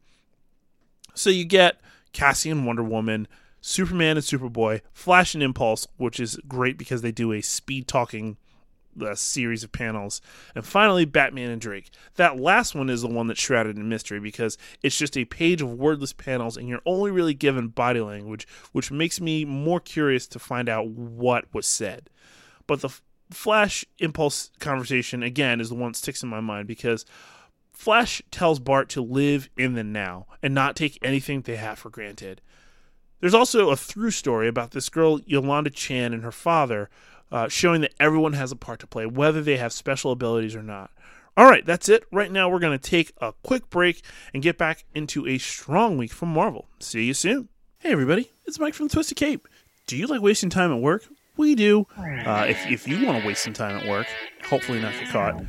So 1.14 1.30
you 1.30 1.44
get 1.44 1.82
Cassie 2.14 2.50
and 2.50 2.66
Wonder 2.66 2.84
Woman, 2.84 3.28
Superman 3.62 4.18
and 4.18 4.26
Superboy, 4.26 4.82
Flash 4.92 5.34
and 5.36 5.44
Impulse, 5.44 5.88
which 5.98 6.20
is 6.20 6.40
great 6.48 6.78
because 6.78 7.02
they 7.02 7.12
do 7.12 7.32
a 7.32 7.42
speed 7.42 7.88
talking 7.88 8.38
uh, 9.00 9.16
series 9.16 9.64
of 9.64 9.72
panels, 9.72 10.22
and 10.56 10.66
finally 10.66 11.06
Batman 11.06 11.52
and 11.52 11.62
Drake. 11.62 11.92
That 12.16 12.40
last 12.40 12.76
one 12.76 12.90
is 12.90 13.02
the 13.02 13.08
one 13.08 13.28
that's 13.28 13.40
shrouded 13.40 13.78
in 13.78 13.88
mystery 13.88 14.20
because 14.20 14.58
it's 14.82 14.98
just 14.98 15.16
a 15.16 15.26
page 15.26 15.62
of 15.62 15.74
wordless 15.74 16.14
panels, 16.14 16.58
and 16.58 16.68
you're 16.68 16.82
only 16.86 17.12
really 17.12 17.34
given 17.34 17.70
body 17.70 18.02
language, 18.02 18.48
which 18.72 18.92
makes 18.92 19.22
me 19.22 19.46
more 19.46 19.80
curious 19.80 20.28
to 20.28 20.40
find 20.40 20.68
out 20.68 20.88
what 20.88 21.46
was 21.54 21.68
said. 21.68 22.10
But 22.68 22.82
the 22.82 22.90
Flash 23.30 23.86
Impulse 24.00 24.52
conversation 24.60 25.24
again 25.24 25.62
is 25.62 25.70
the 25.70 25.76
one 25.76 25.92
that 25.92 25.98
sticks 25.98 26.24
in 26.24 26.30
my 26.30 26.42
mind 26.42 26.68
because 26.68 27.06
Flash 27.72 28.22
tells 28.30 28.60
Bart 28.60 28.90
to 28.90 29.02
live 29.02 29.50
in 29.58 29.74
the 29.74 29.84
now 29.84 30.28
and 30.44 30.54
not 30.54 30.76
take 30.76 31.00
anything 31.02 31.42
they 31.42 31.56
have 31.56 31.80
for 31.80 31.90
granted. 31.90 32.42
There's 33.22 33.34
also 33.34 33.70
a 33.70 33.78
through 33.78 34.12
story 34.12 34.48
about 34.48 34.72
this 34.72 34.90
girl, 34.90 35.22
Yolanda 35.22 35.70
Chan, 35.70 36.14
and 36.14 36.24
her 36.24 36.32
father, 36.32 36.90
uh, 37.32 37.48
showing 37.48 37.82
that 37.82 37.94
everyone 38.00 38.34
has 38.34 38.52
a 38.52 38.56
part 38.56 38.80
to 38.82 38.88
play, 38.88 39.06
whether 39.06 39.42
they 39.42 39.58
have 39.58 39.72
special 39.72 40.12
abilities 40.12 40.56
or 40.56 40.64
not. 40.64 40.92
All 41.38 41.46
right, 41.46 41.66
that's 41.66 41.88
it. 41.88 42.04
Right 42.12 42.32
now, 42.32 42.50
we're 42.50 42.60
going 42.60 42.78
to 42.78 42.90
take 42.90 43.14
a 43.22 43.34
quick 43.44 43.70
break 43.70 44.04
and 44.34 44.44
get 44.44 44.58
back 44.58 44.84
into 44.94 45.26
a 45.28 45.38
strong 45.38 45.98
week 45.98 46.12
from 46.12 46.34
Marvel. 46.34 46.68
See 46.80 47.06
you 47.06 47.14
soon. 47.14 47.48
Hey, 47.80 47.92
everybody, 47.92 48.32
it's 48.46 48.60
Mike 48.60 48.74
from 48.74 48.88
the 48.88 48.94
Twisted 48.94 49.18
Cape. 49.18 49.48
Do 49.88 49.96
you 49.96 50.08
like 50.08 50.22
wasting 50.22 50.50
time 50.50 50.74
at 50.74 50.82
work? 50.82 51.08
We 51.38 51.56
do. 51.56 51.88
Uh, 51.98 52.46
if, 52.50 52.68
if 52.70 52.88
you 52.88 53.06
want 53.06 53.22
to 53.22 53.28
waste 53.28 53.44
some 53.44 53.54
time 53.54 53.78
at 53.78 53.88
work, 53.88 54.06
hopefully 54.44 54.82
not 54.82 54.94
get 54.94 55.10
caught, 55.10 55.40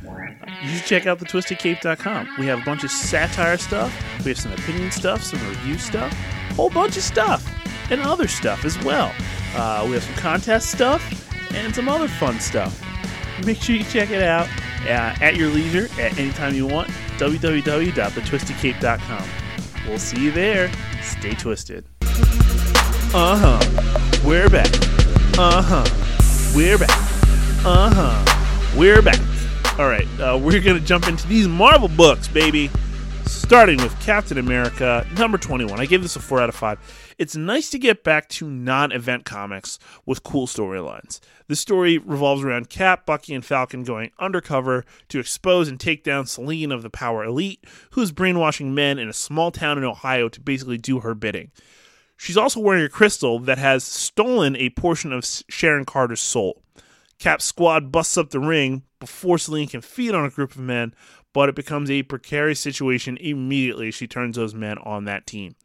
you 0.63 0.69
should 0.69 0.85
check 0.85 1.05
out 1.05 1.19
the 1.19 1.25
thetwistedcape.com. 1.25 2.29
We 2.39 2.45
have 2.47 2.61
a 2.61 2.65
bunch 2.65 2.83
of 2.83 2.89
satire 2.89 3.57
stuff, 3.57 3.93
we 4.23 4.31
have 4.31 4.39
some 4.39 4.53
opinion 4.53 4.91
stuff, 4.91 5.21
some 5.21 5.45
review 5.47 5.77
stuff, 5.77 6.11
a 6.49 6.53
whole 6.53 6.69
bunch 6.69 6.95
of 6.97 7.03
stuff, 7.03 7.45
and 7.93 8.01
other 8.01 8.27
stuff 8.27 8.65
as 8.65 8.77
well. 8.83 9.13
Uh, 9.55 9.83
we 9.85 9.91
have 9.93 10.03
some 10.03 10.15
contest 10.15 10.71
stuff 10.71 11.01
and 11.53 11.73
some 11.75 11.87
other 11.87 12.07
fun 12.07 12.39
stuff. 12.39 12.81
Make 13.45 13.61
sure 13.61 13.75
you 13.75 13.83
check 13.83 14.09
it 14.09 14.23
out 14.23 14.47
uh, 14.85 15.13
at 15.21 15.35
your 15.35 15.49
leisure 15.49 15.87
at 16.01 16.17
any 16.17 16.31
time 16.31 16.55
you 16.55 16.65
want. 16.65 16.89
www.thetwistedcape.com. 17.17 19.29
We'll 19.87 19.99
see 19.99 20.23
you 20.23 20.31
there. 20.31 20.71
Stay 21.01 21.33
twisted. 21.35 21.85
Uh 23.15 23.37
huh. 23.37 23.59
We're 24.25 24.49
back. 24.49 24.73
Uh 25.37 25.61
huh. 25.61 25.85
We're 26.55 26.79
back. 26.79 26.89
Uh 27.65 27.91
huh. 27.93 28.25
We're 28.75 29.03
back. 29.03 29.19
All 29.77 29.87
right. 29.87 30.07
Uh, 30.19 30.39
we're 30.41 30.61
going 30.61 30.79
to 30.79 30.85
jump 30.85 31.07
into 31.07 31.27
these 31.27 31.47
Marvel 31.47 31.89
books, 31.89 32.27
baby. 32.27 32.71
Starting 33.25 33.77
with 33.77 33.99
Captain 33.99 34.37
America, 34.37 35.07
number 35.17 35.37
21. 35.37 35.79
I 35.79 35.85
gave 35.85 36.01
this 36.01 36.15
a 36.15 36.19
4 36.19 36.41
out 36.41 36.49
of 36.49 36.55
5. 36.55 37.15
It's 37.17 37.35
nice 37.35 37.69
to 37.69 37.79
get 37.79 38.03
back 38.03 38.27
to 38.29 38.49
non 38.49 38.91
event 38.91 39.25
comics 39.25 39.79
with 40.05 40.23
cool 40.23 40.47
storylines. 40.47 41.19
The 41.47 41.55
story 41.55 41.97
revolves 41.97 42.43
around 42.43 42.69
Cap, 42.69 43.05
Bucky, 43.05 43.33
and 43.33 43.45
Falcon 43.45 43.83
going 43.83 44.11
undercover 44.19 44.85
to 45.09 45.19
expose 45.19 45.67
and 45.67 45.79
take 45.79 46.03
down 46.03 46.25
Selene 46.25 46.71
of 46.71 46.81
the 46.83 46.89
Power 46.89 47.23
Elite, 47.23 47.63
who's 47.91 48.11
brainwashing 48.11 48.73
men 48.73 48.97
in 48.99 49.09
a 49.09 49.13
small 49.13 49.51
town 49.51 49.77
in 49.77 49.83
Ohio 49.83 50.29
to 50.29 50.41
basically 50.41 50.77
do 50.77 51.01
her 51.01 51.13
bidding. 51.13 51.51
She's 52.17 52.37
also 52.37 52.59
wearing 52.59 52.83
a 52.85 52.89
crystal 52.89 53.39
that 53.39 53.57
has 53.57 53.83
stolen 53.83 54.55
a 54.55 54.69
portion 54.71 55.11
of 55.11 55.25
Sharon 55.25 55.85
Carter's 55.85 56.21
soul. 56.21 56.61
Cap's 57.19 57.45
squad 57.45 57.91
busts 57.91 58.17
up 58.17 58.31
the 58.31 58.39
ring 58.39 58.83
before 58.99 59.37
Selene 59.37 59.67
can 59.67 59.81
feed 59.81 60.15
on 60.15 60.25
a 60.25 60.29
group 60.29 60.51
of 60.51 60.59
men, 60.59 60.93
but 61.33 61.49
it 61.49 61.55
becomes 61.55 61.89
a 61.89 62.03
precarious 62.03 62.59
situation 62.59 63.17
immediately 63.17 63.91
she 63.91 64.07
turns 64.07 64.37
those 64.37 64.53
men 64.53 64.77
on 64.79 65.05
that 65.05 65.27
team. 65.27 65.55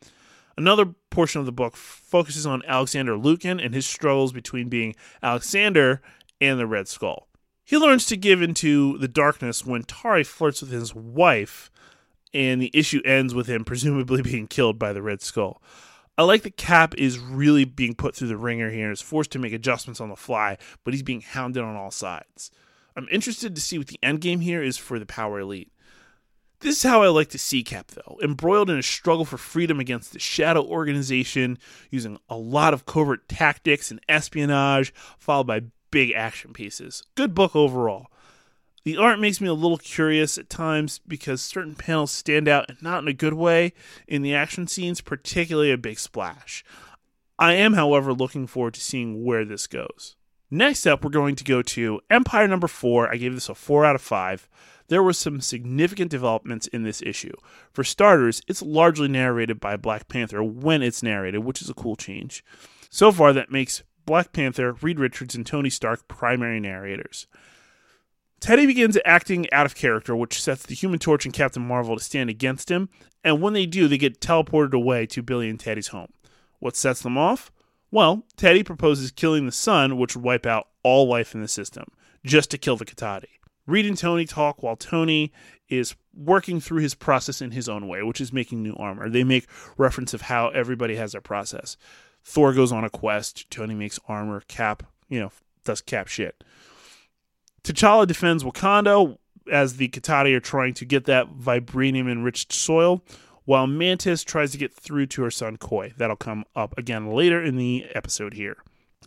Another 0.57 0.87
portion 1.11 1.39
of 1.39 1.47
the 1.47 1.53
book 1.53 1.77
focuses 1.77 2.45
on 2.45 2.63
Alexander 2.67 3.17
Lukin 3.17 3.61
and 3.61 3.75
his 3.75 3.87
struggles 3.87 4.33
between 4.33 4.69
being 4.69 4.97
Alexander 5.23 6.03
and 6.41 6.59
the 6.59 6.67
Red 6.67 6.89
Skull. 6.89 7.29
He 7.65 7.77
learns 7.77 8.07
to 8.07 8.17
give 8.17 8.43
into 8.43 8.99
the 8.99 9.09
darkness 9.09 9.65
when 9.65 9.83
Tari 9.83 10.25
flirts 10.25 10.63
with 10.63 10.73
his 10.73 10.95
wife, 10.95 11.71
and 12.33 12.61
the 12.61 12.71
issue 12.73 13.03
ends 13.05 13.35
with 13.35 13.47
him 13.47 13.65
presumably 13.67 14.23
being 14.23 14.47
killed 14.47 14.79
by 14.79 14.93
the 14.93 15.03
Red 15.03 15.21
Skull. 15.21 15.63
I 16.17 16.23
like 16.23 16.43
that 16.43 16.57
Cap 16.57 16.97
is 16.97 17.21
really 17.21 17.65
being 17.65 17.95
put 17.95 18.17
through 18.17 18.27
the 18.27 18.37
ringer 18.37 18.71
here 18.71 18.87
and 18.87 18.93
is 18.93 19.01
forced 19.01 19.31
to 19.33 19.39
make 19.39 19.53
adjustments 19.53 20.01
on 20.01 20.09
the 20.09 20.17
fly, 20.17 20.59
but 20.83 20.93
he's 20.93 21.05
being 21.05 21.21
hounded 21.21 21.63
on 21.63 21.77
all 21.77 21.93
sides. 21.93 22.51
I'm 22.99 23.07
interested 23.13 23.55
to 23.55 23.61
see 23.61 23.79
what 23.79 23.87
the 23.87 24.01
end 24.03 24.21
game 24.21 24.41
here 24.41 24.61
is 24.61 24.77
for 24.77 24.99
the 24.99 25.07
Power 25.07 25.39
Elite. 25.39 25.71
This 26.59 26.79
is 26.79 26.83
how 26.83 27.05
I 27.05 27.07
like 27.07 27.29
to 27.29 27.39
see 27.39 27.63
Cap, 27.63 27.93
though, 27.93 28.19
embroiled 28.21 28.71
in 28.71 28.77
a 28.77 28.83
struggle 28.83 29.25
for 29.25 29.39
freedom 29.39 29.79
against 29.79 30.13
the 30.13 30.19
Shadow 30.19 30.65
Organization, 30.65 31.59
using 31.93 32.19
a 32.29 32.37
lot 32.37 32.75
of 32.75 32.87
covert 32.87 33.29
tactics 33.29 33.93
and 33.93 34.01
espionage, 34.09 34.93
followed 35.17 35.47
by 35.47 35.63
big 35.93 36.11
action 36.11 36.53
pieces. 36.53 37.05
Good 37.15 37.37
book 37.37 37.55
overall. 37.55 38.09
The 38.83 38.97
art 38.97 39.21
makes 39.21 39.41
me 39.41 39.47
a 39.47 39.55
little 39.55 39.79
curious 39.79 40.37
at 40.37 40.51
times 40.51 40.99
because 41.07 41.41
certain 41.41 41.77
panels 41.77 42.11
stand 42.11 42.49
out 42.49 42.69
and 42.69 42.83
not 42.83 43.01
in 43.01 43.07
a 43.07 43.13
good 43.13 43.35
way 43.35 43.75
in 44.09 44.23
the 44.23 44.35
action 44.35 44.67
scenes, 44.67 45.01
particularly 45.01 45.71
a 45.71 45.79
big 45.79 46.01
splash. 46.01 46.65
I 47.39 47.53
am, 47.53 47.75
however, 47.75 48.13
looking 48.13 48.49
forward 48.49 48.75
to 48.75 48.81
seeing 48.81 49.25
where 49.25 49.45
this 49.45 49.69
goes. 49.69 50.17
Next 50.51 50.87
up, 50.87 51.05
we're 51.05 51.11
going 51.11 51.37
to 51.37 51.45
go 51.45 51.63
to 51.63 52.01
Empire 52.09 52.49
number 52.49 52.69
four. 52.69 53.13
I 53.13 53.17
gave 53.17 53.35
this 53.35 53.49
a 53.49 53.55
four 53.55 53.85
out 53.85 53.95
of 53.95 54.03
five 54.03 54.49
there 54.89 55.03
were 55.03 55.13
some 55.13 55.41
significant 55.41 56.11
developments 56.11 56.67
in 56.67 56.83
this 56.83 57.03
issue. 57.03 57.35
For 57.71 57.85
starters, 57.85 58.43
it's 58.49 58.63
largely 58.63 59.09
narrated 59.09 59.61
by 59.61 59.77
Black 59.77 60.09
Panther 60.09 60.43
when 60.43 60.83
it's 60.83 61.03
narrated, 61.03 61.41
which 61.41 61.63
is 61.63 61.71
a 61.71 61.75
cool 61.75 61.95
change. 61.97 62.45
So 62.91 63.13
far, 63.13 63.33
that 63.35 63.53
makes 63.53 63.83
Black 64.07 64.33
Panther, 64.33 64.73
Reed 64.73 64.99
Richards, 64.99 65.35
and 65.35 65.47
Tony 65.47 65.71
Stark 65.71 66.09
primary 66.09 66.59
narrators. 66.59 67.27
Teddy 68.41 68.67
begins 68.67 68.97
acting 69.05 69.53
out 69.53 69.67
of 69.67 69.75
character, 69.75 70.17
which 70.17 70.41
sets 70.41 70.65
the 70.65 70.75
Human 70.75 70.99
Torch 70.99 71.25
and 71.25 71.35
Captain 71.35 71.67
Marvel 71.67 71.97
to 71.97 72.03
stand 72.03 72.31
against 72.31 72.71
him, 72.71 72.89
and 73.23 73.43
when 73.43 73.53
they 73.53 73.67
do, 73.67 73.89
they 73.89 73.99
get 73.99 74.21
teleported 74.21 74.73
away 74.73 75.07
to 75.07 75.23
Billy 75.23 75.51
and 75.51 75.61
Teddy's 75.61 75.89
home. 75.89 76.13
What 76.61 76.77
sets 76.77 77.03
them 77.03 77.19
off? 77.19 77.51
Well, 77.91 78.25
Teddy 78.37 78.63
proposes 78.63 79.11
killing 79.11 79.47
the 79.47 79.53
sun, 79.53 79.97
which 79.97 80.15
would 80.15 80.25
wipe 80.25 80.47
out 80.47 80.69
all 80.83 81.09
life 81.09 81.35
in 81.35 81.41
the 81.41 81.49
system, 81.49 81.85
just 82.25 82.51
to 82.51 82.59
kill 82.59 82.77
the 82.77 82.85
Cotati. 82.85 83.39
Reed 83.67 83.87
and 83.87 83.99
Tony 83.99 84.25
talk 84.25 84.63
while 84.63 84.77
Tony 84.77 85.33
is 85.69 85.95
working 86.15 86.61
through 86.61 86.81
his 86.81 86.95
process 86.95 87.43
in 87.43 87.51
his 87.51 87.69
own 87.69 87.87
way, 87.87 88.03
which 88.03 88.21
is 88.21 88.33
making 88.33 88.63
new 88.63 88.75
armor. 88.77 89.09
They 89.09 89.25
make 89.25 89.47
reference 89.77 90.15
of 90.15 90.23
how 90.23 90.49
everybody 90.49 90.97
has 90.97 91.13
their 91.13 91.21
process. 91.21 91.77
Thor 92.25 92.53
goes 92.53 92.73
on 92.73 92.85
a 92.85 92.91
quest, 92.91 93.51
Tony 93.51 93.75
makes 93.75 94.01
armor, 94.09 94.43
Cap, 94.49 94.83
you 95.09 95.21
know, 95.21 95.33
does 95.65 95.81
Cap 95.81 96.09
shit. 96.09 96.43
T'Challa 97.63 98.07
defends 98.07 98.45
Wakanda 98.45 99.19
as 99.51 99.77
the 99.77 99.89
Cotati 99.89 100.35
are 100.35 100.41
trying 100.41 100.75
to 100.75 100.85
get 100.85 101.05
that 101.05 101.39
vibranium 101.39 102.11
enriched 102.11 102.53
soil, 102.53 103.03
while 103.49 103.67
Mantis 103.67 104.25
tries 104.25 104.53
to 104.53 104.59
get 104.59 104.75
through 104.75 105.07
to 105.07 105.23
her 105.23 105.31
son 105.31 105.57
Quoi. 105.57 105.95
That'll 105.97 106.17
come 106.17 106.45
up 106.55 106.77
again 106.77 107.11
later 107.11 107.43
in 107.43 107.57
the 107.57 107.87
episode 107.95 108.35
here. 108.35 108.59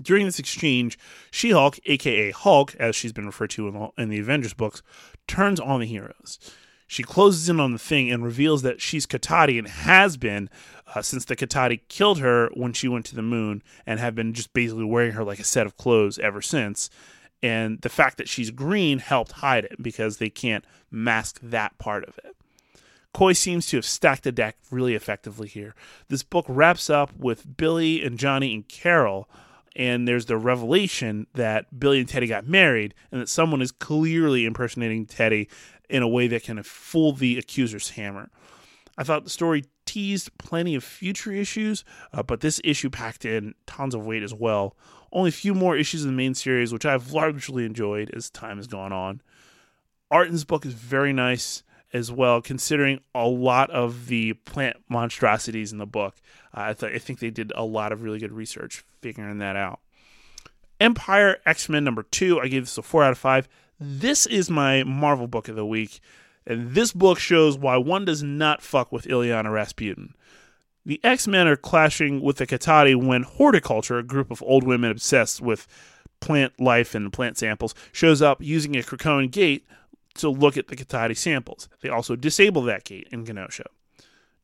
During 0.02 0.26
this 0.26 0.40
exchange, 0.40 0.98
She 1.30 1.52
Hulk, 1.52 1.78
aka 1.86 2.32
Hulk, 2.32 2.74
as 2.80 2.96
she's 2.96 3.14
been 3.14 3.28
referred 3.28 3.52
to 3.52 3.68
in 3.68 3.76
the, 3.76 3.90
in 4.02 4.10
the 4.10 4.18
Avengers 4.18 4.56
books, 4.56 4.82
turns 5.28 5.60
on 5.60 5.80
the 5.80 5.86
heroes. 5.86 6.40
She 6.88 7.04
closes 7.04 7.50
in 7.50 7.60
on 7.60 7.72
the 7.72 7.78
thing 7.78 8.10
and 8.10 8.24
reveals 8.24 8.64
that 8.64 8.82
she's 8.82 9.06
Cotati 9.06 9.60
and 9.60 9.68
has 9.68 10.18
been 10.18 10.50
uh, 10.96 11.04
since 11.04 11.24
the 11.26 11.36
Cotati 11.36 11.82
killed 11.88 12.18
her 12.18 12.50
when 12.56 12.74
she 12.74 12.88
went 12.88 13.06
to 13.06 13.16
the 13.16 13.22
moon 13.22 13.62
and 13.86 14.00
have 14.00 14.16
been 14.16 14.34
just 14.34 14.54
basically 14.54 14.86
wearing 14.86 15.12
her 15.12 15.24
like 15.24 15.40
a 15.40 15.44
set 15.44 15.68
of 15.68 15.78
clothes 15.78 16.18
ever 16.18 16.42
since. 16.42 16.90
And 17.44 17.80
the 17.82 17.90
fact 17.90 18.18
that 18.18 18.28
she's 18.28 18.50
green 18.50 18.98
helped 18.98 19.34
hide 19.34 19.66
it 19.66 19.84
because 19.84 20.18
they 20.18 20.32
can't 20.32 20.66
mask 20.90 21.40
that 21.44 21.78
part 21.78 22.06
of 22.06 22.18
it. 22.24 22.36
Quoi 23.14 23.34
seems 23.34 23.66
to 23.68 23.78
have 23.78 23.86
stacked 23.86 24.24
the 24.24 24.32
deck 24.32 24.58
really 24.70 24.96
effectively 24.96 25.48
here. 25.48 25.76
This 26.08 26.24
book 26.24 26.46
wraps 26.48 26.90
up 26.90 27.12
with 27.18 27.58
Billy 27.58 28.04
and 28.04 28.18
Johnny 28.18 28.54
and 28.54 28.68
Carol 28.68 29.30
and 29.76 30.08
there's 30.08 30.26
the 30.26 30.38
revelation 30.38 31.28
that 31.34 31.80
Billy 31.80 32.00
and 32.00 32.10
Teddy 32.10 32.28
got 32.28 32.48
married, 32.48 32.94
and 33.12 33.22
that 33.22 33.30
someone 33.30 33.62
is 33.62 33.72
clearly 33.72 34.46
impersonating 34.46 35.06
Teddy 35.06 35.48
in 35.90 36.04
a 36.04 36.08
way 36.08 36.28
that 36.28 36.44
can 36.44 36.62
fool 36.64 37.14
the 37.14 37.38
accuser's 37.38 37.92
hammer. 37.92 38.30
I 38.98 39.04
thought 39.04 39.24
the 39.24 39.30
story 39.30 39.66
teased 39.86 40.38
plenty 40.38 40.76
of 40.76 40.84
future 40.84 41.32
issues, 41.32 41.84
uh, 42.14 42.24
but 42.24 42.42
this 42.42 42.60
issue 42.64 42.90
packed 42.90 43.26
in 43.26 43.56
tons 43.66 43.96
of 43.96 44.06
weight 44.06 44.24
as 44.24 44.34
well. 44.34 44.76
Only 45.14 45.30
a 45.30 45.34
few 45.34 45.54
more 45.54 45.78
issues 45.78 46.04
in 46.04 46.10
the 46.12 46.18
main 46.18 46.36
series, 46.36 46.72
which 46.72 46.86
I've 46.86 47.12
largely 47.12 47.66
enjoyed 47.66 48.12
as 48.12 48.30
time 48.30 48.58
has 48.58 48.68
gone 48.68 48.92
on. 48.92 49.22
Art 50.10 50.28
in 50.28 50.34
this 50.34 50.44
book 50.44 50.66
is 50.66 50.74
very 50.74 51.14
nice 51.14 51.64
as 51.94 52.12
well, 52.12 52.42
considering 52.42 53.00
a 53.14 53.28
lot 53.28 53.70
of 53.70 54.08
the 54.08 54.34
plant 54.34 54.78
monstrosities 54.90 55.72
in 55.72 55.78
the 55.78 55.86
book. 55.86 56.16
Uh, 56.56 56.62
I, 56.62 56.74
th- 56.74 56.94
I 56.94 56.98
think 56.98 57.20
they 57.20 57.30
did 57.30 57.52
a 57.56 57.64
lot 57.64 57.92
of 57.92 58.04
really 58.04 58.20
good 58.20 58.32
research 58.32 58.84
figuring 59.02 59.40
that 59.40 59.56
out. 59.56 59.80
Empire 60.80 61.38
X 61.46 61.70
Men 61.70 61.84
number 61.84 62.04
two, 62.04 62.40
I 62.40 62.48
gave 62.48 62.64
this 62.64 62.78
a 62.78 62.82
four 62.82 63.04
out 63.04 63.12
of 63.12 63.18
five. 63.18 63.48
This 63.80 64.26
is 64.26 64.50
my 64.50 64.84
Marvel 64.84 65.28
book 65.28 65.48
of 65.48 65.56
the 65.56 65.66
week, 65.66 66.00
and 66.46 66.74
this 66.74 66.92
book 66.92 67.20
shows 67.20 67.58
why 67.58 67.78
one 67.78 68.06
does 68.06 68.24
not 68.24 68.62
fuck 68.62 68.92
with 68.92 69.06
Illyana 69.06 69.52
Rasputin. 69.52 70.14
The 70.86 71.00
X 71.04 71.28
Men 71.28 71.48
are 71.48 71.56
clashing 71.56 72.22
with 72.22 72.38
the 72.38 72.48
Cotati 72.48 72.96
when 72.96 73.24
Hordeculture, 73.24 74.00
a 74.00 74.04
group 74.04 74.32
of 74.32 74.42
old 74.42 74.64
women 74.64 74.90
obsessed 74.90 75.42
with 75.42 75.68
plant 76.20 76.60
life 76.60 76.96
and 76.96 77.14
plant 77.14 77.38
samples, 77.38 77.76
shows 77.92 78.22
up 78.22 78.42
using 78.42 78.76
a 78.76 78.82
Krakoan 78.82 79.30
gate 79.30 79.66
to 80.16 80.30
look 80.30 80.58
at 80.58 80.68
the 80.68 80.76
Cotati 80.76 81.16
samples. 81.16 81.70
They 81.82 81.90
also 81.90 82.16
disable 82.16 82.62
that 82.64 82.84
gate 82.84 83.08
in 83.12 83.26
Genosha. 83.26 83.66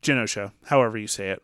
Genosha, 0.01 0.51
however 0.65 0.97
you 0.97 1.07
say 1.07 1.29
it. 1.29 1.43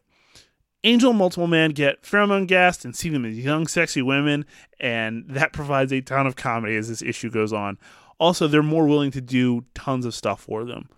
Angel 0.86 1.12
and 1.12 1.20
Multiple 1.20 1.48
Man 1.48 1.72
get 1.72 2.04
pheromone 2.04 2.46
gassed 2.46 2.84
and 2.84 2.96
see 2.96 3.10
them 3.10 3.26
as 3.26 3.38
young, 3.38 3.68
sexy 3.68 4.02
women, 4.02 4.46
and 4.80 5.26
that 5.30 5.54
provides 5.54 5.94
a 5.94 6.02
ton 6.02 6.28
of 6.28 6.36
comedy 6.36 6.76
as 6.76 6.90
this 6.90 7.02
issue 7.02 7.30
goes 7.30 7.54
on. 7.54 7.78
Also, 8.20 8.48
they're 8.48 8.62
more 8.62 8.86
willing 8.86 9.12
to 9.12 9.22
do 9.22 9.66
tons 9.74 10.06
of 10.06 10.14
stuff 10.14 10.42
for 10.42 10.66
them. 10.66 10.90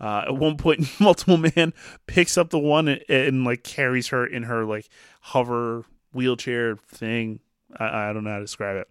Uh, 0.00 0.24
at 0.26 0.36
one 0.36 0.56
point, 0.56 0.86
Multiple 1.00 1.38
Man 1.38 1.72
picks 2.06 2.38
up 2.38 2.50
the 2.50 2.58
one 2.58 2.88
and, 2.88 3.02
and, 3.08 3.44
like 3.44 3.62
carries 3.64 4.08
her 4.08 4.26
in 4.26 4.44
her 4.44 4.64
like 4.64 4.88
hover 5.20 5.84
wheelchair 6.12 6.76
thing. 6.76 7.40
I, 7.76 8.10
I 8.10 8.12
don't 8.12 8.24
know 8.24 8.30
how 8.30 8.38
to 8.38 8.44
describe 8.44 8.76
it. 8.76 8.88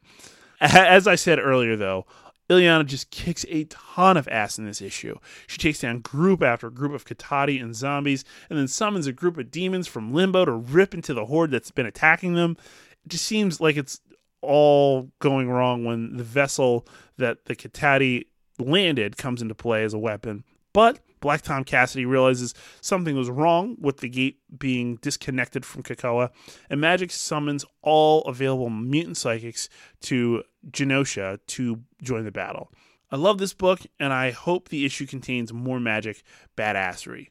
As 0.61 1.07
I 1.07 1.15
said 1.15 1.39
earlier, 1.39 1.75
though, 1.75 2.05
Illyana 2.51 2.85
just 2.85 3.11
kicks 3.11 3.45
a 3.47 3.63
ton 3.65 4.17
of 4.17 4.27
ass 4.27 4.59
in 4.59 4.65
this 4.65 4.81
issue. 4.81 5.17
She 5.47 5.57
takes 5.57 5.79
down 5.79 5.99
group 5.99 6.43
after 6.43 6.69
group 6.69 6.91
of 6.91 7.05
Cotati 7.05 7.61
and 7.61 7.73
zombies, 7.73 8.25
and 8.49 8.59
then 8.59 8.67
summons 8.67 9.07
a 9.07 9.13
group 9.13 9.37
of 9.37 9.51
demons 9.51 9.87
from 9.87 10.13
Limbo 10.13 10.43
to 10.43 10.51
rip 10.51 10.93
into 10.93 11.13
the 11.13 11.25
horde 11.25 11.51
that's 11.51 11.71
been 11.71 11.85
attacking 11.85 12.33
them. 12.33 12.57
It 13.05 13.09
just 13.09 13.25
seems 13.25 13.61
like 13.61 13.77
it's 13.77 14.01
all 14.41 15.11
going 15.19 15.49
wrong 15.49 15.85
when 15.85 16.17
the 16.17 16.23
vessel 16.23 16.85
that 17.17 17.45
the 17.45 17.55
Cotati 17.55 18.25
landed 18.59 19.15
comes 19.15 19.41
into 19.41 19.55
play 19.55 19.83
as 19.85 19.93
a 19.93 19.99
weapon. 19.99 20.43
But 20.73 20.99
Black 21.21 21.43
Tom 21.43 21.63
Cassidy 21.63 22.05
realizes 22.05 22.53
something 22.81 23.15
was 23.15 23.29
wrong 23.29 23.77
with 23.79 23.97
the 23.97 24.09
gate 24.09 24.39
being 24.57 24.97
disconnected 24.97 25.65
from 25.65 25.83
Krakoa, 25.83 26.31
and 26.69 26.81
Magik 26.81 27.11
summons 27.11 27.63
all 27.81 28.23
available 28.23 28.69
mutant 28.69 29.17
psychics 29.17 29.69
to 30.01 30.43
Genosha 30.69 31.39
to 31.47 31.81
join 32.01 32.25
the 32.25 32.31
battle. 32.31 32.71
I 33.11 33.17
love 33.17 33.37
this 33.37 33.53
book, 33.53 33.81
and 33.99 34.11
I 34.11 34.31
hope 34.31 34.69
the 34.69 34.85
issue 34.85 35.05
contains 35.05 35.53
more 35.53 35.79
magic 35.79 36.23
badassery. 36.57 37.29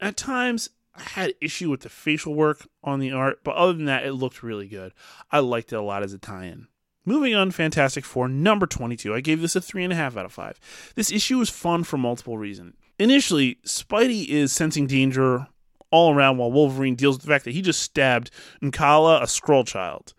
At 0.00 0.16
times, 0.16 0.70
I 0.94 1.02
had 1.02 1.34
issue 1.40 1.70
with 1.70 1.80
the 1.80 1.88
facial 1.88 2.34
work 2.34 2.66
on 2.84 3.00
the 3.00 3.12
art, 3.12 3.40
but 3.42 3.56
other 3.56 3.72
than 3.72 3.86
that, 3.86 4.04
it 4.04 4.12
looked 4.12 4.42
really 4.42 4.68
good. 4.68 4.92
I 5.30 5.38
liked 5.38 5.72
it 5.72 5.76
a 5.76 5.82
lot 5.82 6.02
as 6.02 6.12
a 6.12 6.18
tie-in. 6.18 6.66
Moving 7.04 7.34
on, 7.34 7.50
Fantastic 7.50 8.04
Four 8.04 8.28
number 8.28 8.66
22. 8.66 9.14
I 9.14 9.20
gave 9.20 9.40
this 9.40 9.56
a 9.56 9.60
3.5 9.60 10.16
out 10.16 10.26
of 10.26 10.32
5. 10.32 10.92
This 10.94 11.10
issue 11.10 11.38
was 11.38 11.50
fun 11.50 11.82
for 11.82 11.96
multiple 11.96 12.38
reasons. 12.38 12.74
Initially, 12.98 13.58
Spidey 13.64 14.26
is 14.28 14.52
sensing 14.52 14.86
danger 14.86 15.46
all 15.90 16.14
around 16.14 16.38
while 16.38 16.50
Wolverine 16.50 16.94
deals 16.94 17.16
with 17.16 17.22
the 17.22 17.28
fact 17.28 17.44
that 17.44 17.52
he 17.52 17.62
just 17.62 17.82
stabbed 17.82 18.30
N'Kala, 18.62 19.22
a 19.22 19.26
Skrull 19.26 19.66
child. 19.66 20.14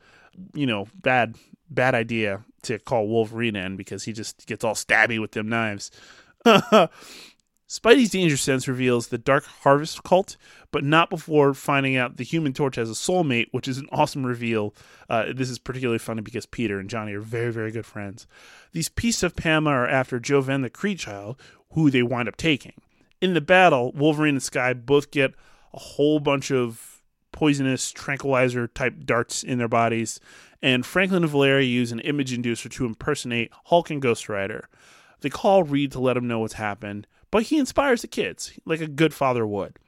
You 0.54 0.66
know, 0.66 0.88
bad 1.02 1.36
bad 1.70 1.96
idea 1.96 2.44
to 2.64 2.80
call 2.80 3.08
Wolverine 3.08 3.56
in 3.56 3.76
because 3.76 4.04
he 4.04 4.14
just 4.14 4.46
gets 4.48 4.64
all 4.64 4.76
stabby 4.76 5.20
with 5.20 5.32
them 5.32 5.50
knives. 5.50 5.92
Spidey's 7.74 8.12
danger 8.12 8.38
sense 8.38 8.68
reveals 8.68 9.08
the 9.08 9.18
Dark 9.18 9.46
Harvest 9.46 10.04
cult, 10.04 10.38
but 10.70 10.84
not 10.84 11.10
before 11.10 11.56
finding 11.56 11.98
out 11.98 12.18
the 12.18 12.24
Human 12.24 12.54
Torch 12.54 12.76
has 12.76 12.88
a 12.88 12.94
soulmate, 12.94 13.48
which 13.50 13.68
is 13.68 13.80
an 13.80 13.90
awesome 13.92 14.24
reveal. 14.24 14.76
Uh, 15.10 15.34
this 15.34 15.50
is 15.50 15.58
particularly 15.58 15.98
funny 15.98 16.22
because 16.22 16.46
Peter 16.46 16.78
and 16.78 16.88
Johnny 16.88 17.14
are 17.14 17.20
very, 17.20 17.52
very 17.52 17.72
good 17.72 17.88
friends. 17.88 18.28
These 18.74 18.90
Priests 18.90 19.24
of 19.24 19.36
Pama 19.36 19.72
are 19.72 19.88
after 19.88 20.20
Jo-Venn 20.20 20.62
the 20.62 20.70
Kree 20.70 21.00
child, 21.00 21.36
who 21.72 21.90
they 21.90 22.04
wind 22.04 22.28
up 22.28 22.38
taking. 22.38 22.74
In 23.22 23.34
the 23.34 23.42
battle, 23.42 23.92
Wolverine 23.94 24.36
and 24.36 24.44
Skye 24.44 24.74
both 24.74 25.10
get 25.10 25.34
a 25.74 25.80
whole 25.80 26.20
bunch 26.20 26.52
of 26.52 27.02
poisonous 27.32 27.92
tranquilizer 27.92 28.68
type 28.68 29.04
darts 29.04 29.42
in 29.42 29.58
their 29.58 29.68
bodies, 29.68 30.20
and 30.62 30.86
Franklin 30.86 31.24
and 31.24 31.32
Valeria 31.32 31.66
use 31.66 31.92
an 31.92 32.02
image 32.02 32.38
inducer 32.38 32.70
to 32.70 32.86
impersonate 32.86 33.52
Hulk 33.66 33.90
and 33.90 34.00
Ghost 34.00 34.30
Rider. 34.30 34.70
They 35.22 35.32
call 35.32 35.64
Reed 35.64 35.92
to 35.94 36.00
let 36.00 36.18
him 36.18 36.28
know 36.28 36.38
what's 36.38 36.54
happened, 36.54 37.08
but 37.34 37.46
he 37.46 37.58
inspires 37.58 38.04
the 38.04 38.08
kids 38.08 38.60
like 38.64 38.80
a 38.80 38.86
good 38.86 39.12
father 39.12 39.44
would. 39.48 39.80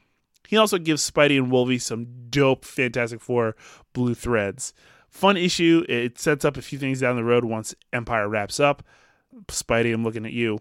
He 0.48 0.58
also 0.58 0.80
gives 0.80 1.08
Spidey 1.08 1.38
and 1.38 1.52
Wolvie 1.52 1.78
some 1.78 2.08
dope 2.32 2.66
Fantastic 2.66 3.22
Four 3.22 3.56
blue 3.94 4.16
threads. 4.16 4.74
Fun 5.10 5.38
issue. 5.38 5.86
It 5.88 6.18
sets 6.18 6.44
up 6.44 6.58
a 6.58 6.64
few 6.64 6.80
things 6.80 7.02
down 7.02 7.18
the 7.18 7.24
road 7.24 7.46
once 7.46 7.76
Empire 7.94 8.28
wraps 8.28 8.60
up. 8.60 8.82
Spidey, 9.50 9.94
I'm 9.94 10.04
looking 10.04 10.26
at 10.26 10.34
you. 10.34 10.58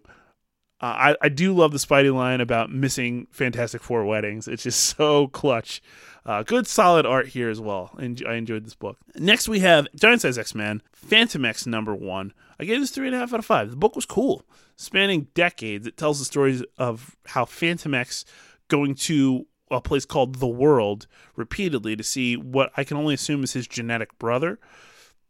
Uh, 0.80 1.14
I, 1.14 1.16
I 1.22 1.28
do 1.28 1.54
love 1.54 1.72
the 1.72 1.78
Spidey 1.78 2.12
line 2.12 2.40
about 2.40 2.70
missing 2.70 3.26
Fantastic 3.30 3.82
Four 3.82 4.04
weddings. 4.04 4.48
It's 4.48 4.64
just 4.64 4.80
so 4.96 5.28
clutch. 5.28 5.82
Uh, 6.26 6.42
good 6.42 6.66
solid 6.66 7.04
art 7.04 7.28
here 7.28 7.50
as 7.50 7.60
well. 7.60 7.90
And 7.98 8.22
I 8.26 8.34
enjoyed 8.34 8.64
this 8.64 8.74
book. 8.74 8.98
Next, 9.16 9.48
we 9.48 9.60
have 9.60 9.86
Giant 9.94 10.22
Size 10.22 10.38
X 10.38 10.54
Men, 10.54 10.82
Fantomex 10.94 11.66
number 11.66 11.94
one. 11.94 12.32
I 12.58 12.64
gave 12.64 12.80
this 12.80 12.90
three 12.90 13.06
and 13.06 13.14
a 13.14 13.18
half 13.18 13.32
out 13.32 13.40
of 13.40 13.46
five. 13.46 13.70
The 13.70 13.76
book 13.76 13.94
was 13.94 14.06
cool. 14.06 14.44
Spanning 14.76 15.28
decades, 15.34 15.86
it 15.86 15.96
tells 15.96 16.18
the 16.18 16.24
stories 16.24 16.62
of 16.78 17.16
how 17.26 17.44
Fantomex 17.44 18.24
going 18.68 18.94
to 18.94 19.46
a 19.70 19.80
place 19.80 20.04
called 20.04 20.36
the 20.36 20.46
World 20.46 21.06
repeatedly 21.36 21.96
to 21.96 22.02
see 22.02 22.36
what 22.36 22.70
I 22.76 22.84
can 22.84 22.96
only 22.96 23.14
assume 23.14 23.44
is 23.44 23.52
his 23.52 23.66
genetic 23.66 24.18
brother. 24.18 24.58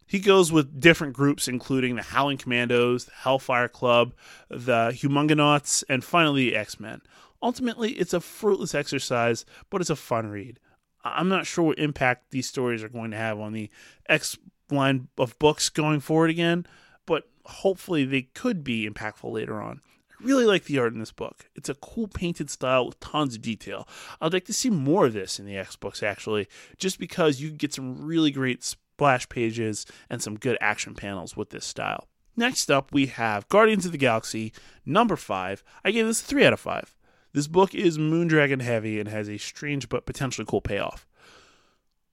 He 0.07 0.19
goes 0.19 0.51
with 0.51 0.79
different 0.79 1.13
groups, 1.13 1.47
including 1.47 1.95
the 1.95 2.03
Howling 2.03 2.37
Commandos, 2.37 3.05
the 3.05 3.11
Hellfire 3.11 3.67
Club, 3.67 4.13
the 4.49 4.91
Humungonauts, 4.93 5.83
and 5.89 6.03
finally 6.03 6.49
the 6.49 6.55
X 6.55 6.79
Men. 6.79 7.01
Ultimately, 7.41 7.93
it's 7.93 8.13
a 8.13 8.21
fruitless 8.21 8.75
exercise, 8.75 9.45
but 9.69 9.81
it's 9.81 9.89
a 9.89 9.95
fun 9.95 10.27
read. 10.27 10.59
I'm 11.03 11.29
not 11.29 11.45
sure 11.45 11.65
what 11.65 11.79
impact 11.79 12.31
these 12.31 12.47
stories 12.47 12.83
are 12.83 12.89
going 12.89 13.11
to 13.11 13.17
have 13.17 13.39
on 13.39 13.53
the 13.53 13.69
X 14.07 14.37
line 14.71 15.07
of 15.17 15.37
books 15.37 15.69
going 15.69 15.99
forward 15.99 16.29
again, 16.29 16.65
but 17.05 17.29
hopefully 17.45 18.05
they 18.05 18.23
could 18.23 18.63
be 18.63 18.89
impactful 18.89 19.31
later 19.31 19.61
on. 19.61 19.81
I 20.09 20.23
really 20.23 20.45
like 20.45 20.63
the 20.63 20.79
art 20.79 20.93
in 20.93 20.99
this 20.99 21.11
book. 21.11 21.49
It's 21.55 21.69
a 21.69 21.75
cool 21.75 22.07
painted 22.07 22.49
style 22.49 22.87
with 22.87 22.99
tons 22.99 23.35
of 23.35 23.41
detail. 23.41 23.87
I'd 24.19 24.33
like 24.33 24.45
to 24.45 24.53
see 24.53 24.69
more 24.69 25.05
of 25.05 25.13
this 25.13 25.39
in 25.39 25.45
the 25.45 25.57
X 25.57 25.75
books, 25.75 26.01
actually, 26.01 26.47
just 26.77 26.99
because 26.99 27.41
you 27.41 27.51
get 27.51 27.73
some 27.73 28.03
really 28.03 28.31
great 28.31 28.63
splash 28.95 29.27
pages 29.27 29.85
and 30.09 30.21
some 30.21 30.37
good 30.37 30.57
action 30.61 30.95
panels 30.95 31.35
with 31.35 31.49
this 31.49 31.65
style. 31.65 32.07
Next 32.37 32.71
up, 32.71 32.93
we 32.93 33.07
have 33.07 33.47
Guardians 33.49 33.85
of 33.85 33.91
the 33.91 33.97
Galaxy 33.97 34.53
number 34.85 35.17
five. 35.17 35.63
I 35.83 35.91
gave 35.91 36.07
this 36.07 36.21
a 36.21 36.25
three 36.25 36.45
out 36.45 36.53
of 36.53 36.59
five. 36.61 36.95
This 37.33 37.47
book 37.47 37.75
is 37.75 37.97
Moondragon 37.97 38.61
heavy 38.61 38.99
and 38.99 39.09
has 39.09 39.29
a 39.29 39.37
strange 39.37 39.89
but 39.89 40.05
potentially 40.05 40.45
cool 40.47 40.61
payoff. 40.61 41.05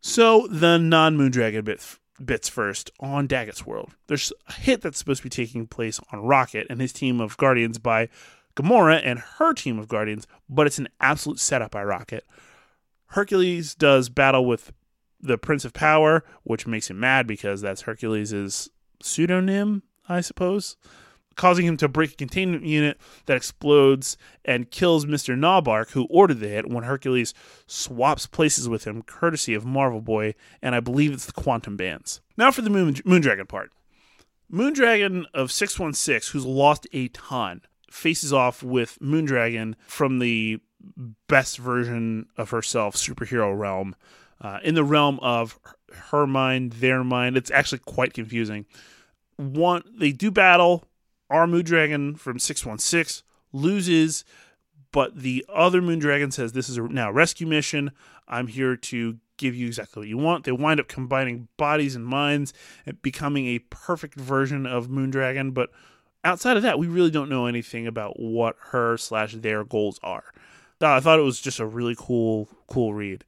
So, 0.00 0.48
the 0.48 0.78
non 0.78 1.16
Moondragon 1.16 1.64
bit, 1.64 1.98
bits 2.24 2.48
first 2.48 2.90
on 2.98 3.28
Daggett's 3.28 3.64
world. 3.64 3.94
There's 4.08 4.32
a 4.48 4.52
hit 4.54 4.82
that's 4.82 4.98
supposed 4.98 5.22
to 5.22 5.26
be 5.26 5.30
taking 5.30 5.68
place 5.68 6.00
on 6.10 6.24
Rocket 6.24 6.66
and 6.68 6.80
his 6.80 6.92
team 6.92 7.20
of 7.20 7.36
Guardians 7.36 7.78
by 7.78 8.08
Gamora 8.56 9.00
and 9.04 9.20
her 9.38 9.54
team 9.54 9.78
of 9.78 9.86
Guardians, 9.86 10.26
but 10.48 10.66
it's 10.66 10.78
an 10.78 10.88
absolute 11.00 11.38
setup 11.38 11.70
by 11.70 11.84
Rocket. 11.84 12.26
Hercules 13.06 13.76
does 13.76 14.08
battle 14.08 14.44
with 14.44 14.72
the 15.22 15.38
Prince 15.38 15.64
of 15.64 15.72
Power, 15.72 16.24
which 16.42 16.66
makes 16.66 16.90
him 16.90 17.00
mad 17.00 17.26
because 17.26 17.60
that's 17.60 17.82
Hercules' 17.82 18.68
pseudonym, 19.00 19.82
I 20.08 20.20
suppose 20.20 20.76
causing 21.36 21.66
him 21.66 21.76
to 21.78 21.88
break 21.88 22.12
a 22.12 22.16
containment 22.16 22.64
unit 22.64 22.98
that 23.26 23.36
explodes 23.36 24.16
and 24.44 24.70
kills 24.70 25.06
Mr. 25.06 25.36
Gnawbark, 25.36 25.90
who 25.90 26.06
ordered 26.10 26.40
the 26.40 26.48
hit, 26.48 26.68
when 26.68 26.84
Hercules 26.84 27.34
swaps 27.66 28.26
places 28.26 28.68
with 28.68 28.84
him, 28.84 29.02
courtesy 29.02 29.54
of 29.54 29.64
Marvel 29.64 30.00
Boy, 30.00 30.34
and 30.60 30.74
I 30.74 30.80
believe 30.80 31.12
it's 31.12 31.26
the 31.26 31.32
Quantum 31.32 31.76
Bands. 31.76 32.20
Now 32.36 32.50
for 32.50 32.62
the 32.62 32.70
Moon, 32.70 32.94
Moondragon 32.94 33.48
part. 33.48 33.72
Moondragon 34.52 35.24
of 35.32 35.50
616, 35.50 36.32
who's 36.32 36.46
lost 36.46 36.86
a 36.92 37.08
ton, 37.08 37.62
faces 37.90 38.32
off 38.32 38.62
with 38.62 38.98
Moondragon 39.00 39.74
from 39.86 40.18
the 40.18 40.60
best 41.28 41.58
version 41.58 42.26
of 42.36 42.50
herself, 42.50 42.96
superhero 42.96 43.56
realm. 43.56 43.94
Uh, 44.42 44.58
in 44.64 44.74
the 44.74 44.84
realm 44.84 45.20
of 45.22 45.58
her 46.10 46.26
mind, 46.26 46.72
their 46.74 47.04
mind, 47.04 47.36
it's 47.36 47.50
actually 47.50 47.78
quite 47.78 48.12
confusing. 48.12 48.66
One, 49.36 49.84
they 49.96 50.10
do 50.10 50.30
battle 50.30 50.84
our 51.30 51.46
Moondragon 51.46 52.18
from 52.18 52.38
616 52.38 53.24
loses, 53.52 54.24
but 54.90 55.16
the 55.16 55.44
other 55.48 55.80
Moondragon 55.80 56.32
says, 56.32 56.52
This 56.52 56.68
is 56.68 56.76
a 56.76 56.82
now 56.82 57.10
rescue 57.10 57.46
mission. 57.46 57.92
I'm 58.28 58.48
here 58.48 58.76
to 58.76 59.18
give 59.36 59.54
you 59.54 59.66
exactly 59.66 60.00
what 60.00 60.08
you 60.08 60.18
want. 60.18 60.44
They 60.44 60.52
wind 60.52 60.80
up 60.80 60.88
combining 60.88 61.48
bodies 61.56 61.94
and 61.94 62.04
minds 62.04 62.52
and 62.84 63.00
becoming 63.00 63.46
a 63.46 63.60
perfect 63.70 64.14
version 64.14 64.66
of 64.66 64.88
Moondragon. 64.88 65.54
But 65.54 65.70
outside 66.24 66.56
of 66.56 66.62
that, 66.64 66.78
we 66.78 66.86
really 66.88 67.10
don't 67.10 67.30
know 67.30 67.46
anything 67.46 67.86
about 67.86 68.20
what 68.20 68.56
her 68.70 68.96
slash 68.96 69.34
their 69.34 69.64
goals 69.64 70.00
are. 70.02 70.24
I 70.80 70.98
thought 70.98 71.20
it 71.20 71.22
was 71.22 71.40
just 71.40 71.60
a 71.60 71.66
really 71.66 71.94
cool, 71.96 72.48
cool 72.66 72.92
read. 72.92 73.24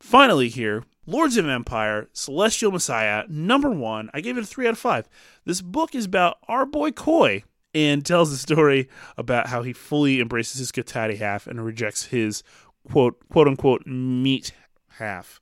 Finally, 0.00 0.48
here, 0.48 0.84
Lords 1.06 1.36
of 1.36 1.46
Empire, 1.46 2.08
Celestial 2.12 2.72
Messiah, 2.72 3.24
number 3.28 3.70
one. 3.70 4.10
I 4.14 4.20
gave 4.20 4.38
it 4.38 4.44
a 4.44 4.46
three 4.46 4.66
out 4.66 4.72
of 4.72 4.78
five. 4.78 5.08
This 5.44 5.60
book 5.60 5.94
is 5.94 6.06
about 6.06 6.38
our 6.48 6.64
boy 6.64 6.90
Quoi 6.90 7.44
and 7.74 8.04
tells 8.04 8.30
the 8.30 8.36
story 8.36 8.88
about 9.16 9.48
how 9.48 9.62
he 9.62 9.72
fully 9.72 10.20
embraces 10.20 10.58
his 10.58 10.72
Cotati 10.72 11.18
half 11.18 11.46
and 11.46 11.64
rejects 11.64 12.06
his 12.06 12.42
quote 12.90 13.16
quote 13.28 13.46
unquote 13.46 13.86
meat 13.86 14.52
half. 14.98 15.40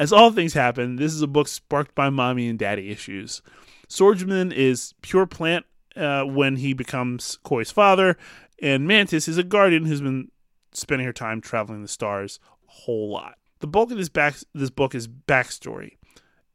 As 0.00 0.12
all 0.12 0.30
things 0.30 0.54
happen, 0.54 0.96
this 0.96 1.12
is 1.12 1.22
a 1.22 1.26
book 1.26 1.48
sparked 1.48 1.94
by 1.94 2.08
mommy 2.08 2.48
and 2.48 2.58
daddy 2.58 2.90
issues. 2.90 3.42
Swordsman 3.88 4.52
is 4.52 4.94
pure 5.02 5.26
plant 5.26 5.66
uh, 5.96 6.22
when 6.22 6.56
he 6.56 6.72
becomes 6.72 7.38
Quoi's 7.42 7.70
father, 7.70 8.16
and 8.62 8.86
Mantis 8.86 9.28
is 9.28 9.38
a 9.38 9.42
guardian 9.42 9.86
who's 9.86 10.00
been 10.00 10.30
spending 10.72 11.06
her 11.06 11.12
time 11.12 11.40
traveling 11.40 11.82
the 11.82 11.88
stars 11.88 12.38
a 12.68 12.70
whole 12.70 13.10
lot. 13.10 13.37
The 13.60 13.66
bulk 13.66 13.90
of 13.90 13.98
this 13.98 14.08
back 14.08 14.36
this 14.54 14.70
book 14.70 14.94
is 14.94 15.08
backstory, 15.08 15.96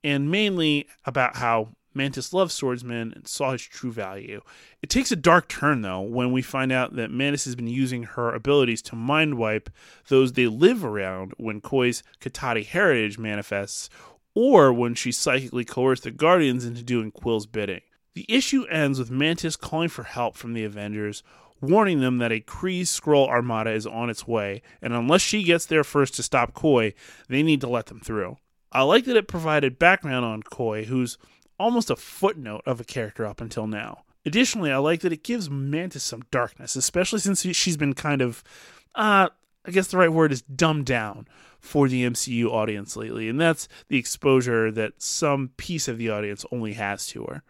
and 0.04 0.32
mainly 0.32 0.88
about 1.06 1.38
how 1.38 1.76
Mantis 1.94 2.34
loves 2.34 2.54
swordsman 2.54 3.14
and 3.14 3.28
saw 3.28 3.52
his 3.52 3.62
true 3.62 3.92
value. 3.92 4.42
It 4.82 4.90
takes 4.90 5.12
a 5.12 5.16
dark 5.16 5.48
turn, 5.48 5.82
though, 5.82 6.02
when 6.02 6.32
we 6.32 6.42
find 6.42 6.72
out 6.72 6.96
that 6.96 7.12
Mantis 7.12 7.46
has 7.46 7.56
been 7.56 7.68
using 7.68 8.04
her 8.04 8.34
abilities 8.34 8.82
to 8.84 8.96
mind 8.96 9.36
wipe 9.36 9.70
those 10.08 10.34
they 10.34 10.48
live 10.48 10.84
around 10.84 11.34
when 11.38 11.62
Quoi's 11.62 12.04
Cotati 12.20 12.66
heritage 12.66 13.20
manifests, 13.20 13.90
or 14.34 14.74
when 14.74 14.96
she 14.96 15.12
psychically 15.12 15.66
coerced 15.66 16.04
the 16.04 16.12
Guardians 16.12 16.66
into 16.66 16.84
doing 16.84 17.12
Quill's 17.12 17.46
bidding. 17.46 17.82
The 18.16 18.26
issue 18.30 18.66
ends 18.66 19.00
with 19.00 19.12
Mantis 19.12 19.56
calling 19.56 19.90
for 19.90 20.04
help 20.04 20.36
from 20.36 20.54
the 20.54 20.64
Avengers, 20.64 21.24
warning 21.64 22.02
them 22.02 22.18
that 22.18 22.32
a 22.32 22.42
Kree 22.42 22.82
Skrull 22.82 23.28
armada 23.28 23.72
is 23.72 23.88
on 23.88 24.10
its 24.10 24.28
way, 24.28 24.62
and 24.82 24.94
unless 24.94 25.22
she 25.22 25.44
gets 25.44 25.66
there 25.66 25.84
first 25.84 26.14
to 26.16 26.24
stop 26.24 26.54
Quoi, 26.54 26.94
they 27.30 27.42
need 27.42 27.62
to 27.62 27.70
let 27.70 27.88
them 27.88 28.00
through. 28.00 28.38
I 28.72 28.84
like 28.84 29.06
that 29.06 29.18
it 29.18 29.28
provided 29.28 29.80
background 29.80 30.26
on 30.26 30.44
Quoi, 30.44 30.86
who's 30.86 31.18
almost 31.60 31.90
a 31.90 31.96
footnote 31.96 32.64
of 32.66 32.80
a 32.80 32.84
character 32.84 33.26
up 33.26 33.40
until 33.40 33.68
now. 33.68 34.04
Additionally, 34.26 34.72
I 34.72 34.78
like 34.78 35.02
that 35.02 35.14
it 35.14 35.24
gives 35.24 35.50
Mantis 35.50 36.04
some 36.04 36.24
darkness, 36.32 36.76
especially 36.76 37.20
since 37.20 37.42
she's 37.56 37.78
been 37.78 37.94
kind 37.94 38.22
of, 38.22 38.44
uh, 38.96 39.30
I 39.66 39.72
guess 39.72 39.88
the 39.88 39.98
right 39.98 40.12
word 40.12 40.32
is 40.32 40.42
dumbed 40.42 40.86
down 40.86 41.28
for 41.60 41.88
the 41.88 42.04
MCU 42.04 42.48
audience 42.48 42.96
lately, 42.98 43.30
and 43.30 43.40
that's 43.40 43.68
the 43.88 43.98
exposure 43.98 44.72
that 44.72 45.02
some 45.02 45.52
piece 45.56 45.88
of 45.88 45.98
the 45.98 46.10
audience 46.10 46.46
only 46.52 46.74
has 46.74 47.08
to 47.08 47.24
her. 47.26 47.44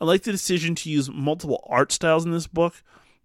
I 0.00 0.04
like 0.04 0.22
the 0.22 0.32
decision 0.32 0.74
to 0.76 0.90
use 0.90 1.10
multiple 1.10 1.64
art 1.68 1.92
styles 1.92 2.24
in 2.24 2.30
this 2.30 2.46
book. 2.46 2.82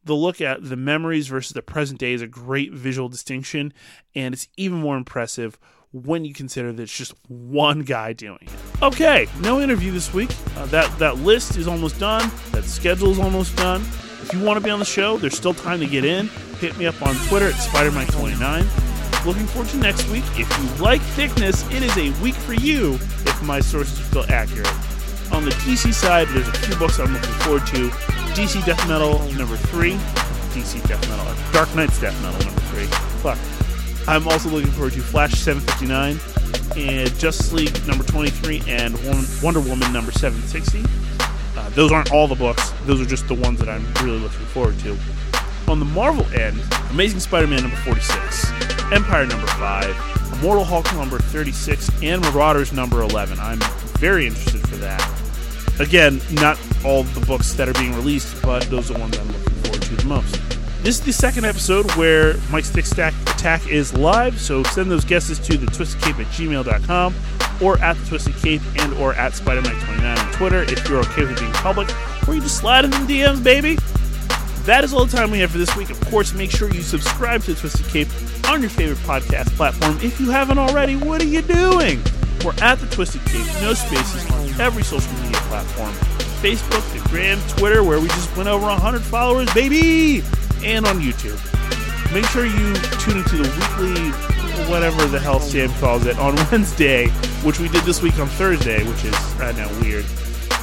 The 0.09 0.15
look 0.15 0.41
at 0.41 0.67
the 0.67 0.75
memories 0.75 1.27
versus 1.27 1.53
the 1.53 1.61
present 1.61 1.99
day 1.99 2.13
is 2.13 2.23
a 2.23 2.27
great 2.27 2.73
visual 2.73 3.09
distinction, 3.09 3.71
and 4.15 4.33
it's 4.33 4.47
even 4.57 4.79
more 4.79 4.97
impressive 4.97 5.59
when 5.91 6.25
you 6.25 6.33
consider 6.33 6.73
that 6.73 6.81
it's 6.81 6.97
just 6.97 7.13
one 7.27 7.81
guy 7.81 8.13
doing 8.13 8.39
it. 8.41 8.49
Okay, 8.81 9.27
no 9.41 9.61
interview 9.61 9.91
this 9.91 10.11
week. 10.11 10.31
Uh, 10.57 10.65
that 10.65 10.97
that 10.97 11.17
list 11.17 11.57
is 11.57 11.67
almost 11.67 11.99
done. 11.99 12.31
That 12.53 12.63
schedule 12.63 13.11
is 13.11 13.19
almost 13.19 13.55
done. 13.55 13.81
If 14.23 14.33
you 14.33 14.43
want 14.43 14.57
to 14.57 14.63
be 14.63 14.71
on 14.71 14.79
the 14.79 14.83
show, 14.85 15.19
there's 15.19 15.37
still 15.37 15.53
time 15.53 15.79
to 15.79 15.85
get 15.85 16.03
in. 16.03 16.27
Hit 16.59 16.75
me 16.79 16.87
up 16.87 16.99
on 17.03 17.13
Twitter 17.27 17.49
at 17.49 17.53
SpiderMike29. 17.53 19.25
Looking 19.27 19.45
forward 19.45 19.69
to 19.69 19.77
next 19.77 20.09
week. 20.09 20.23
If 20.33 20.49
you 20.57 20.83
like 20.83 21.01
thickness, 21.01 21.69
it 21.69 21.83
is 21.83 21.95
a 21.97 22.19
week 22.19 22.33
for 22.33 22.55
you 22.55 22.95
if 22.95 23.43
my 23.43 23.59
sources 23.59 24.03
still 24.07 24.25
accurate. 24.29 24.73
On 25.31 25.45
the 25.45 25.51
DC 25.51 25.93
side, 25.93 26.27
there's 26.29 26.47
a 26.47 26.53
few 26.53 26.75
books 26.77 26.97
I'm 26.97 27.13
looking 27.13 27.29
forward 27.29 27.67
to. 27.67 28.18
DC 28.35 28.65
Death 28.65 28.87
Metal 28.87 29.19
number 29.33 29.57
three. 29.57 29.93
DC 30.53 30.87
Death 30.87 31.07
Metal. 31.09 31.25
Uh, 31.27 31.51
Dark 31.51 31.73
Nights 31.75 31.99
Death 31.99 32.19
Metal 32.21 32.45
number 32.45 32.61
three. 32.71 32.85
Fuck. 33.21 33.37
I'm 34.07 34.27
also 34.27 34.49
looking 34.49 34.71
forward 34.71 34.93
to 34.93 35.01
Flash 35.01 35.33
759 35.33 36.19
and 36.77 37.19
Justice 37.19 37.53
League 37.53 37.87
number 37.87 38.03
23 38.03 38.63
and 38.67 38.95
Wonder 39.43 39.59
Woman 39.59 39.91
number 39.91 40.11
760. 40.11 40.83
Uh, 41.57 41.69
those 41.71 41.91
aren't 41.91 42.11
all 42.11 42.27
the 42.27 42.35
books, 42.35 42.71
those 42.85 43.01
are 43.01 43.05
just 43.05 43.27
the 43.27 43.33
ones 43.33 43.59
that 43.59 43.69
I'm 43.69 43.85
really 44.03 44.19
looking 44.19 44.45
forward 44.47 44.79
to. 44.79 44.97
On 45.67 45.79
the 45.79 45.85
Marvel 45.85 46.25
end, 46.33 46.59
Amazing 46.89 47.19
Spider 47.19 47.47
Man 47.47 47.61
number 47.61 47.77
46, 47.77 48.51
Empire 48.91 49.25
number 49.25 49.47
5, 49.47 50.33
Immortal 50.33 50.63
Hulk 50.63 50.91
number 50.93 51.19
36, 51.19 51.91
and 52.01 52.21
Marauders 52.21 52.73
number 52.73 53.01
11. 53.01 53.39
I'm 53.39 53.59
very 53.99 54.25
interested 54.25 54.61
for 54.67 54.77
that. 54.77 55.05
Again, 55.79 56.19
not 56.31 56.57
all 56.85 57.03
the 57.03 57.25
books 57.25 57.53
that 57.53 57.67
are 57.67 57.73
being 57.73 57.93
released, 57.95 58.41
but 58.41 58.63
those 58.69 58.89
are 58.89 58.93
the 58.93 58.99
ones 58.99 59.17
I'm 59.17 59.27
looking 59.27 59.53
forward 59.63 59.81
to 59.81 59.95
the 59.95 60.05
most. 60.05 60.39
This 60.81 60.99
is 60.99 61.01
the 61.01 61.11
second 61.13 61.45
episode 61.45 61.91
where 61.95 62.35
Mike's 62.51 62.69
Thick 62.69 62.85
Stack 62.85 63.13
Attack 63.23 63.67
is 63.67 63.93
live, 63.93 64.39
so 64.39 64.63
send 64.63 64.89
those 64.89 65.03
guesses 65.03 65.37
to 65.39 65.57
the 65.57 65.65
at 65.65 65.71
gmail.com 65.73 67.13
or 67.61 67.77
at 67.79 67.97
the 67.97 68.05
Twisted 68.05 68.35
Cape 68.37 68.61
and 68.77 68.93
or 68.93 69.13
at 69.13 69.33
SpiderMike29 69.33 70.17
on 70.17 70.33
Twitter 70.33 70.63
if 70.63 70.87
you're 70.87 70.99
okay 70.99 71.25
with 71.25 71.37
being 71.39 71.51
public, 71.51 71.89
or 72.27 72.35
you 72.35 72.41
just 72.41 72.57
slide 72.57 72.85
in 72.85 72.91
the 72.91 72.97
DMs, 72.97 73.43
baby. 73.43 73.77
That 74.63 74.83
is 74.83 74.93
all 74.93 75.05
the 75.05 75.15
time 75.15 75.31
we 75.31 75.39
have 75.39 75.51
for 75.51 75.57
this 75.57 75.75
week. 75.75 75.89
Of 75.89 75.99
course, 76.09 76.33
make 76.33 76.51
sure 76.51 76.69
you 76.69 76.81
subscribe 76.81 77.43
to 77.43 77.53
the 77.53 77.59
Twisted 77.59 77.87
Cape 77.87 78.07
on 78.49 78.61
your 78.61 78.69
favorite 78.69 78.99
podcast 78.99 79.47
platform. 79.55 79.97
If 80.01 80.19
you 80.19 80.29
haven't 80.29 80.59
already, 80.59 80.95
what 80.95 81.21
are 81.21 81.27
you 81.27 81.41
doing? 81.41 82.01
We're 82.45 82.53
at 82.61 82.79
the 82.79 82.87
Twisted 82.87 83.21
Cape, 83.25 83.45
no 83.61 83.73
spaces 83.73 84.29
on 84.31 84.61
every 84.61 84.83
social 84.83 85.11
media 85.23 85.39
platform. 85.41 86.28
Facebook, 86.41 86.83
the 86.93 87.09
Gram, 87.09 87.39
Twitter, 87.49 87.83
where 87.83 87.99
we 87.99 88.07
just 88.07 88.35
went 88.35 88.49
over 88.49 88.65
100 88.65 89.01
followers, 89.01 89.53
baby! 89.53 90.23
and 90.63 90.85
on 90.85 90.99
YouTube. 90.99 91.39
Make 92.13 92.25
sure 92.25 92.45
you 92.45 92.73
tune 92.99 93.17
into 93.17 93.37
the 93.37 93.49
weekly, 93.57 94.11
whatever 94.69 95.05
the 95.05 95.19
hell 95.19 95.39
Sam 95.39 95.69
calls 95.73 96.05
it, 96.05 96.17
on 96.17 96.35
Wednesday, 96.51 97.07
which 97.43 97.59
we 97.59 97.67
did 97.69 97.83
this 97.83 98.01
week 98.01 98.19
on 98.19 98.27
Thursday, 98.27 98.83
which 98.87 99.03
is 99.03 99.13
right 99.35 99.55
now 99.55 99.69
weird, 99.81 100.05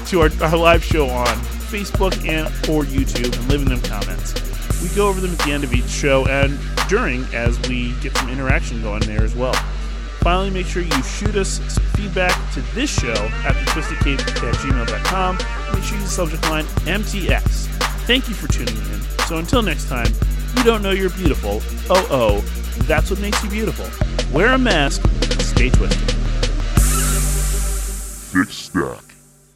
to 0.06 0.20
our, 0.20 0.30
our 0.42 0.56
live 0.56 0.84
show 0.84 1.08
on 1.08 1.36
Facebook 1.68 2.12
and 2.26 2.46
or 2.68 2.84
YouTube 2.84 3.36
and 3.38 3.48
leaving 3.48 3.68
them 3.68 3.80
comments. 3.82 4.34
We 4.82 4.88
go 4.94 5.08
over 5.08 5.20
them 5.20 5.32
at 5.32 5.38
the 5.38 5.52
end 5.52 5.64
of 5.64 5.72
each 5.72 5.88
show 5.88 6.26
and 6.26 6.58
during 6.88 7.24
as 7.34 7.58
we 7.68 7.92
get 8.00 8.16
some 8.16 8.28
interaction 8.28 8.82
going 8.82 9.00
there 9.00 9.22
as 9.22 9.34
well. 9.34 9.54
Finally, 10.26 10.50
make 10.50 10.66
sure 10.66 10.82
you 10.82 11.02
shoot 11.04 11.36
us 11.36 11.60
some 11.72 11.84
feedback 11.94 12.34
to 12.52 12.60
this 12.74 12.90
show 12.90 13.14
at 13.44 13.52
the 13.52 13.70
twistedcape 13.70 14.18
at 14.18 14.54
gmail.com. 14.56 15.36
Make 15.72 15.84
sure 15.84 15.94
you 15.94 16.02
use 16.02 16.10
the 16.10 16.16
subject 16.16 16.42
line 16.50 16.64
MTX. 16.64 17.68
Thank 18.08 18.28
you 18.28 18.34
for 18.34 18.48
tuning 18.48 18.74
in. 18.76 19.00
So 19.28 19.36
until 19.36 19.62
next 19.62 19.88
time, 19.88 20.12
you 20.56 20.64
don't 20.64 20.82
know 20.82 20.90
you're 20.90 21.10
beautiful. 21.10 21.62
Oh, 21.88 22.08
oh, 22.10 22.40
that's 22.88 23.08
what 23.08 23.20
makes 23.20 23.40
you 23.44 23.50
beautiful. 23.50 23.86
Wear 24.34 24.52
a 24.54 24.58
mask, 24.58 25.08
stay 25.42 25.70
twisted. 25.70 26.10
Thick 28.32 28.50
Stack. 28.50 29.05